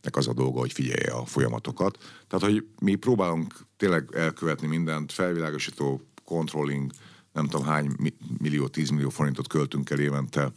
akinek 0.00 0.16
az 0.16 0.28
a 0.28 0.32
dolga, 0.32 0.58
hogy 0.58 0.72
figyelje 0.72 1.12
a 1.12 1.24
folyamatokat. 1.24 1.98
Tehát, 2.28 2.44
hogy 2.44 2.66
mi 2.80 2.94
próbálunk 2.94 3.54
tényleg 3.76 4.08
elkövetni 4.12 4.66
mindent, 4.66 5.12
felvilágosító, 5.12 6.02
controlling, 6.24 6.90
nem 7.32 7.46
tudom 7.46 7.66
hány 7.66 7.90
millió, 8.38 8.66
tízmillió 8.66 9.08
forintot 9.08 9.48
költünk 9.48 9.90
el 9.90 9.98
évente 9.98 10.52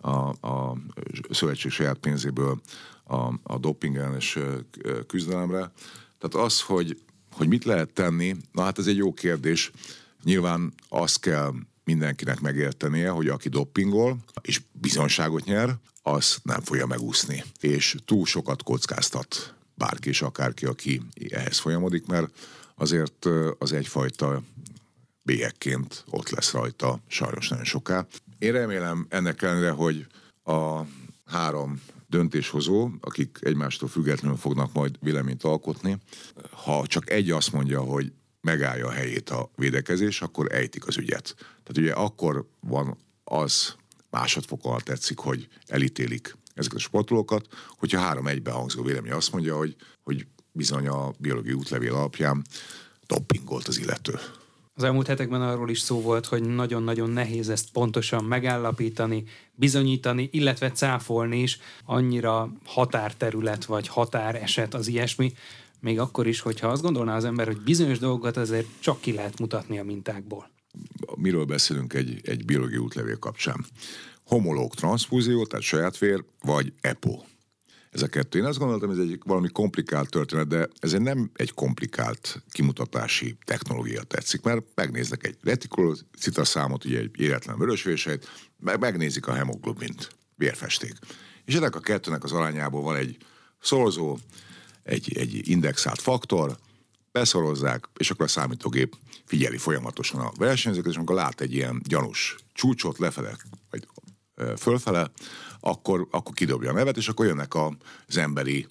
a, 0.00 0.10
a 0.48 0.76
szövetség 1.30 1.70
saját 1.70 1.98
pénzéből 1.98 2.60
a, 3.04 3.32
a 3.42 3.58
doping 3.58 3.96
ellenes 3.96 4.38
küzdelemre. 5.06 5.72
Tehát 6.18 6.46
az, 6.46 6.60
hogy, 6.60 7.00
hogy 7.32 7.48
mit 7.48 7.64
lehet 7.64 7.92
tenni, 7.92 8.36
na 8.52 8.62
hát 8.62 8.78
ez 8.78 8.86
egy 8.86 8.96
jó 8.96 9.12
kérdés. 9.12 9.70
Nyilván 10.22 10.74
azt 10.88 11.20
kell 11.20 11.52
mindenkinek 11.84 12.40
megértenie, 12.40 13.10
hogy 13.10 13.28
aki 13.28 13.48
doppingol 13.48 14.16
és 14.40 14.60
bizonságot 14.72 15.44
nyer, 15.44 15.76
az 16.06 16.38
nem 16.42 16.60
fogja 16.60 16.86
megúszni. 16.86 17.44
És 17.60 17.96
túl 18.04 18.26
sokat 18.26 18.62
kockáztat 18.62 19.54
bárki 19.74 20.08
és 20.08 20.22
akárki, 20.22 20.66
aki 20.66 21.02
ehhez 21.30 21.58
folyamodik, 21.58 22.06
mert 22.06 22.38
azért 22.74 23.26
az 23.58 23.72
egyfajta 23.72 24.42
bélyekként 25.22 26.04
ott 26.10 26.28
lesz 26.28 26.52
rajta 26.52 27.00
sajnos 27.06 27.48
nagyon 27.48 27.64
soká. 27.64 28.06
Én 28.38 28.52
remélem 28.52 29.06
ennek 29.08 29.42
ellenére, 29.42 29.70
hogy 29.70 30.06
a 30.44 30.80
három 31.24 31.82
döntéshozó, 32.08 32.90
akik 33.00 33.38
egymástól 33.40 33.88
függetlenül 33.88 34.36
fognak 34.36 34.72
majd 34.72 34.96
véleményt 35.00 35.42
alkotni, 35.42 35.98
ha 36.50 36.86
csak 36.86 37.10
egy 37.10 37.30
azt 37.30 37.52
mondja, 37.52 37.80
hogy 37.80 38.12
megállja 38.40 38.86
a 38.86 38.90
helyét 38.90 39.30
a 39.30 39.50
védekezés, 39.56 40.22
akkor 40.22 40.54
ejtik 40.54 40.86
az 40.86 40.96
ügyet. 40.96 41.34
Tehát 41.36 41.76
ugye 41.76 41.92
akkor 41.92 42.48
van 42.60 42.96
az 43.24 43.76
másodfokon 44.10 44.80
tetszik, 44.84 45.18
hogy 45.18 45.48
elítélik 45.66 46.36
ezeket 46.54 46.78
a 46.78 46.80
sportolókat, 46.80 47.46
hogyha 47.68 48.00
három 48.00 48.26
egyben 48.26 48.54
hangzó 48.54 48.82
vélemény 48.82 49.12
azt 49.12 49.32
mondja, 49.32 49.56
hogy, 49.56 49.76
hogy 50.02 50.26
bizony 50.52 50.86
a 50.88 51.12
biológiai 51.18 51.54
útlevél 51.54 51.94
alapján 51.94 52.44
doppingolt 53.06 53.68
az 53.68 53.78
illető. 53.78 54.18
Az 54.74 54.82
elmúlt 54.82 55.06
hetekben 55.06 55.42
arról 55.42 55.70
is 55.70 55.80
szó 55.80 56.00
volt, 56.00 56.26
hogy 56.26 56.42
nagyon-nagyon 56.42 57.10
nehéz 57.10 57.48
ezt 57.48 57.70
pontosan 57.72 58.24
megállapítani, 58.24 59.24
bizonyítani, 59.54 60.28
illetve 60.32 60.70
cáfolni 60.70 61.42
is. 61.42 61.58
Annyira 61.84 62.52
határterület 62.64 63.64
vagy 63.64 63.88
határeset 63.88 64.74
az 64.74 64.86
ilyesmi, 64.86 65.32
még 65.80 65.98
akkor 65.98 66.26
is, 66.26 66.40
hogyha 66.40 66.68
azt 66.68 66.82
gondolná 66.82 67.16
az 67.16 67.24
ember, 67.24 67.46
hogy 67.46 67.60
bizonyos 67.60 67.98
dolgokat 67.98 68.36
azért 68.36 68.66
csak 68.78 69.00
ki 69.00 69.12
lehet 69.12 69.38
mutatni 69.38 69.78
a 69.78 69.84
mintákból. 69.84 70.50
Miről 71.16 71.44
beszélünk 71.44 71.92
egy, 71.92 72.20
egy 72.22 72.44
biológiai 72.44 72.78
útlevél 72.78 73.18
kapcsán? 73.18 73.66
Homológ 74.24 74.74
transfúzió, 74.74 75.46
tehát 75.46 75.64
saját 75.64 75.98
vér, 75.98 76.24
vagy 76.40 76.72
EPO. 76.80 77.22
Ez 77.90 78.02
a 78.02 78.06
kettő. 78.06 78.38
Én 78.38 78.44
azt 78.44 78.58
gondoltam, 78.58 78.90
ez 78.90 78.98
egy 78.98 79.18
valami 79.24 79.48
komplikált 79.48 80.10
történet, 80.10 80.46
de 80.46 80.68
ez 80.78 80.92
egy 80.92 81.00
nem 81.00 81.30
egy 81.34 81.52
komplikált 81.52 82.42
kimutatási 82.50 83.36
technológia 83.44 84.02
tetszik, 84.02 84.42
mert 84.42 84.64
megnéznek 84.74 85.26
egy 85.26 85.36
retikulocita 85.42 86.44
számot, 86.44 86.84
ugye 86.84 86.98
egy 86.98 87.20
életlen 87.20 87.58
vörösvéseit, 87.58 88.28
meg 88.58 88.78
megnézik 88.78 89.26
a 89.26 89.32
hemoglobint, 89.32 90.08
vérfesték. 90.34 90.92
És 91.44 91.54
ennek 91.54 91.74
a 91.74 91.80
kettőnek 91.80 92.24
az 92.24 92.32
arányából 92.32 92.82
van 92.82 92.96
egy 92.96 93.16
szorzó, 93.60 94.18
egy, 94.82 95.16
egy 95.16 95.48
indexált 95.48 96.00
faktor, 96.00 96.56
beszorozzák, 97.18 97.88
és 97.96 98.10
akkor 98.10 98.24
a 98.24 98.28
számítógép 98.28 98.96
figyeli 99.24 99.56
folyamatosan 99.56 100.20
a 100.20 100.32
versenyzőket, 100.38 100.90
és 100.90 100.96
amikor 100.96 101.14
lát 101.14 101.40
egy 101.40 101.54
ilyen 101.54 101.82
gyanús 101.84 102.36
csúcsot 102.52 102.98
lefele, 102.98 103.36
vagy 103.70 103.86
fölfele, 104.58 105.10
akkor, 105.60 106.06
akkor 106.10 106.34
kidobja 106.34 106.70
a 106.70 106.72
nevet, 106.72 106.96
és 106.96 107.08
akkor 107.08 107.26
jönnek 107.26 107.54
az 107.54 108.16
emberi 108.16 108.66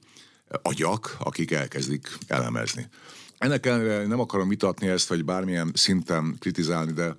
agyak, 0.62 1.16
akik 1.20 1.52
elkezdik 1.52 2.18
elemezni. 2.28 2.88
Ennek 3.38 3.66
ellenére 3.66 4.08
nem 4.08 4.20
akarom 4.20 4.48
vitatni 4.48 4.88
ezt, 4.88 5.08
vagy 5.08 5.26
bármilyen 5.26 5.72
szinten 5.74 6.36
kritizálni, 6.40 6.92
de 6.92 7.18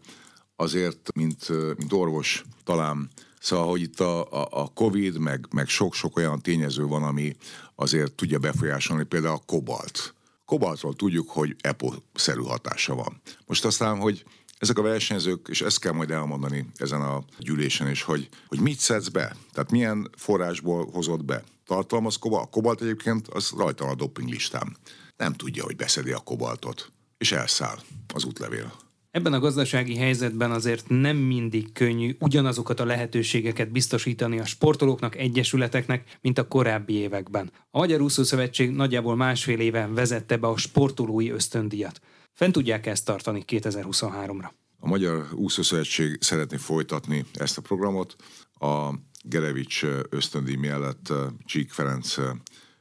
azért, 0.56 1.12
mint, 1.14 1.48
mint 1.76 1.92
orvos 1.92 2.44
talán 2.64 3.10
Szóval, 3.40 3.68
hogy 3.68 3.80
itt 3.80 4.00
a, 4.00 4.32
a, 4.32 4.48
a 4.50 4.68
Covid, 4.74 5.18
meg, 5.18 5.46
meg 5.50 5.68
sok-sok 5.68 6.16
olyan 6.16 6.40
tényező 6.40 6.86
van, 6.86 7.02
ami 7.02 7.36
azért 7.74 8.12
tudja 8.12 8.38
befolyásolni, 8.38 9.04
például 9.04 9.34
a 9.34 9.42
kobalt. 9.46 10.15
Kobaltról 10.46 10.94
tudjuk, 10.94 11.30
hogy 11.30 11.56
EPO-szerű 11.60 12.40
hatása 12.40 12.94
van. 12.94 13.20
Most 13.46 13.64
aztán, 13.64 13.98
hogy 13.98 14.24
ezek 14.58 14.78
a 14.78 14.82
versenyzők, 14.82 15.46
és 15.50 15.60
ezt 15.60 15.78
kell 15.78 15.92
majd 15.92 16.10
elmondani 16.10 16.66
ezen 16.76 17.02
a 17.02 17.24
gyűlésen 17.38 17.90
is, 17.90 18.02
hogy, 18.02 18.28
hogy 18.46 18.60
mit 18.60 18.78
szedsz 18.78 19.08
be, 19.08 19.36
tehát 19.52 19.70
milyen 19.70 20.10
forrásból 20.16 20.90
hozott 20.90 21.24
be. 21.24 21.44
Tartalmaz 21.66 22.16
kobalt? 22.16 22.44
A 22.44 22.50
kobalt 22.50 22.80
egyébként 22.80 23.28
az 23.28 23.52
rajta 23.56 23.84
van 23.84 23.92
a 23.92 23.96
doping 23.96 24.28
listán. 24.28 24.76
Nem 25.16 25.32
tudja, 25.32 25.64
hogy 25.64 25.76
beszedi 25.76 26.12
a 26.12 26.18
kobaltot, 26.18 26.92
és 27.18 27.32
elszáll 27.32 27.78
az 28.14 28.24
útlevél. 28.24 28.85
Ebben 29.16 29.32
a 29.32 29.38
gazdasági 29.38 29.96
helyzetben 29.96 30.50
azért 30.50 30.88
nem 30.88 31.16
mindig 31.16 31.72
könnyű 31.72 32.16
ugyanazokat 32.18 32.80
a 32.80 32.84
lehetőségeket 32.84 33.72
biztosítani 33.72 34.38
a 34.38 34.44
sportolóknak, 34.44 35.16
egyesületeknek, 35.16 36.18
mint 36.20 36.38
a 36.38 36.48
korábbi 36.48 36.92
években. 36.92 37.52
A 37.70 37.78
Magyar 37.78 38.00
Úszó 38.00 38.22
Szövetség 38.22 38.70
nagyjából 38.70 39.16
másfél 39.16 39.60
éven 39.60 39.94
vezette 39.94 40.36
be 40.36 40.46
a 40.46 40.56
sportolói 40.56 41.30
ösztöndíjat. 41.30 42.00
Fent 42.32 42.52
tudják 42.52 42.86
ezt 42.86 43.04
tartani 43.04 43.44
2023-ra? 43.46 44.48
A 44.78 44.88
Magyar 44.88 45.26
Úszószövetség 45.32 46.18
szeretné 46.20 46.56
folytatni 46.56 47.24
ezt 47.34 47.58
a 47.58 47.62
programot. 47.62 48.16
A 48.58 48.90
Gerevics 49.22 49.84
ösztöndíj 50.08 50.56
mellett 50.56 51.12
Csík 51.44 51.72
Ferenc 51.72 52.16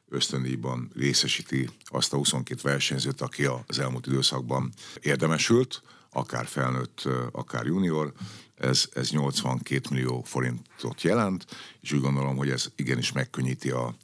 ösztöndíjban 0.10 0.92
részesíti 0.96 1.70
azt 1.84 2.14
a 2.14 2.18
22 2.18 2.60
versenyzőt, 2.64 3.22
aki 3.22 3.46
az 3.68 3.80
elmúlt 3.80 4.08
időszakban 4.08 4.72
érdemesült 5.02 5.82
akár 6.16 6.46
felnőtt, 6.46 7.08
akár 7.32 7.66
junior, 7.66 8.14
ez, 8.56 8.90
ez 8.94 9.10
82 9.10 9.82
millió 9.90 10.22
forintot 10.22 11.02
jelent, 11.02 11.46
és 11.82 11.92
úgy 11.92 12.02
gondolom, 12.02 12.38
hogy 12.38 12.50
ez 12.50 12.66
igenis 12.76 13.12
megkönnyíti 13.12 13.70
a 13.70 13.96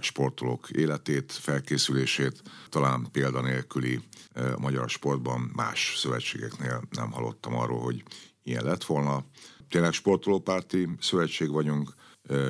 sportolók 0.00 0.70
életét, 0.70 1.32
felkészülését. 1.32 2.42
Talán 2.68 3.08
példanélküli 3.12 4.00
a 4.34 4.58
magyar 4.58 4.90
sportban 4.90 5.50
más 5.54 5.94
szövetségeknél 5.96 6.82
nem 6.90 7.10
hallottam 7.10 7.56
arról, 7.56 7.80
hogy 7.80 8.02
ilyen 8.42 8.64
lett 8.64 8.84
volna. 8.84 9.24
Tényleg 9.68 9.92
sportolópárti 9.92 10.88
szövetség 11.00 11.50
vagyunk, 11.50 11.94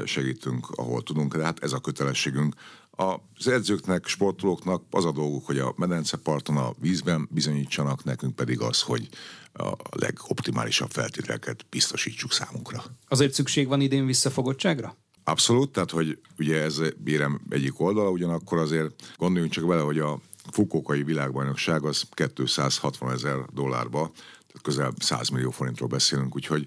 segítünk, 0.04 0.70
ahol 0.70 1.02
tudunk, 1.02 1.36
de 1.36 1.44
hát 1.44 1.62
ez 1.62 1.72
a 1.72 1.80
kötelességünk. 1.80 2.54
Az 2.96 3.48
edzőknek, 3.48 4.06
sportolóknak 4.06 4.82
az 4.90 5.04
a 5.04 5.12
dolguk, 5.12 5.46
hogy 5.46 5.58
a 5.58 5.74
medenceparton, 5.76 6.56
a 6.56 6.72
vízben 6.80 7.28
bizonyítsanak, 7.30 8.04
nekünk 8.04 8.34
pedig 8.34 8.60
az, 8.60 8.80
hogy 8.80 9.08
a 9.52 9.72
legoptimálisabb 9.90 10.90
feltételeket 10.90 11.66
biztosítsuk 11.70 12.32
számunkra. 12.32 12.84
Azért 13.08 13.32
szükség 13.32 13.68
van 13.68 13.80
idén 13.80 14.06
visszafogottságra? 14.06 14.96
Abszolút, 15.24 15.72
tehát 15.72 15.90
hogy 15.90 16.18
ugye 16.38 16.62
ez 16.62 16.80
bérem 16.96 17.40
egyik 17.48 17.80
oldala, 17.80 18.10
ugyanakkor 18.10 18.58
azért 18.58 19.14
gondoljunk 19.16 19.52
csak 19.52 19.66
vele, 19.66 19.82
hogy 19.82 19.98
a 19.98 20.20
Fukókai 20.50 21.02
világbajnokság 21.02 21.84
az 21.84 22.04
260 22.34 23.10
ezer 23.10 23.38
dollárba, 23.52 24.10
tehát 24.46 24.62
közel 24.62 24.92
100 24.98 25.28
millió 25.28 25.50
forintról 25.50 25.88
beszélünk, 25.88 26.34
úgyhogy 26.34 26.66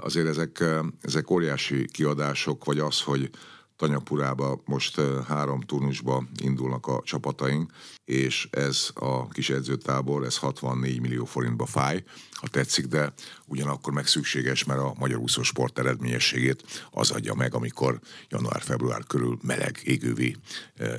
azért 0.00 0.26
ezek, 0.26 0.64
ezek 1.00 1.30
óriási 1.30 1.88
kiadások, 1.90 2.64
vagy 2.64 2.78
az, 2.78 3.00
hogy 3.00 3.30
Tanyapurába 3.78 4.62
most 4.64 5.00
három 5.26 5.60
turnusba 5.60 6.24
indulnak 6.42 6.86
a 6.86 7.02
csapataink, 7.04 7.72
és 8.04 8.48
ez 8.50 8.90
a 8.94 9.28
kis 9.28 9.50
edzőtábor, 9.50 10.24
ez 10.24 10.36
64 10.36 11.00
millió 11.00 11.24
forintba 11.24 11.66
fáj, 11.66 12.04
ha 12.30 12.48
tetszik, 12.48 12.86
de 12.86 13.12
ugyanakkor 13.46 13.92
meg 13.92 14.06
szükséges, 14.06 14.64
mert 14.64 14.80
a 14.80 14.94
magyar 14.98 15.18
úszósport 15.18 15.78
eredményességét 15.78 16.88
az 16.90 17.10
adja 17.10 17.34
meg, 17.34 17.54
amikor 17.54 18.00
január-február 18.28 19.04
körül 19.06 19.38
meleg, 19.42 19.80
égővi 19.84 20.36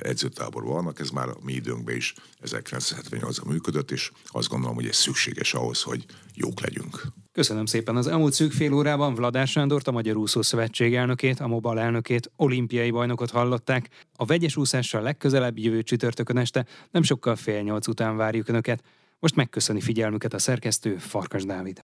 edzőtábor 0.00 0.64
vannak. 0.64 1.00
Ez 1.00 1.10
már 1.10 1.28
a 1.28 1.36
mi 1.42 1.52
időnkben 1.52 1.96
is 1.96 2.14
1978-ban 2.42 3.46
működött, 3.46 3.90
és 3.90 4.10
azt 4.26 4.48
gondolom, 4.48 4.74
hogy 4.74 4.86
ez 4.86 4.96
szükséges 4.96 5.54
ahhoz, 5.54 5.82
hogy 5.82 6.04
jók 6.34 6.60
legyünk. 6.60 7.02
Köszönöm 7.32 7.66
szépen. 7.66 7.96
Az 7.96 8.06
elmúlt 8.06 8.32
szűk 8.32 8.52
fél 8.52 8.72
órában 8.72 9.14
Vladás 9.14 9.50
Sándort, 9.50 9.88
a 9.88 9.92
Magyar 9.92 10.16
Úszó 10.16 10.42
Szövetség 10.42 10.94
elnökét, 10.94 11.40
a 11.40 11.46
Mobal 11.46 11.80
elnökét, 11.80 12.30
olimpiai 12.36 12.90
bajnokot 12.90 13.30
hallották. 13.30 13.88
A 14.16 14.24
vegyes 14.24 14.56
úszással 14.56 15.02
legközelebb 15.02 15.58
jövő 15.58 15.82
csütörtökön 15.82 16.36
este, 16.36 16.66
nem 16.90 17.02
sokkal 17.02 17.36
fél 17.36 17.62
nyolc 17.62 17.86
után 17.86 18.16
várjuk 18.16 18.48
Önöket. 18.48 18.82
Most 19.18 19.34
megköszöni 19.34 19.80
figyelmüket 19.80 20.34
a 20.34 20.38
szerkesztő 20.38 20.96
Farkas 20.96 21.44
Dávid. 21.44 21.84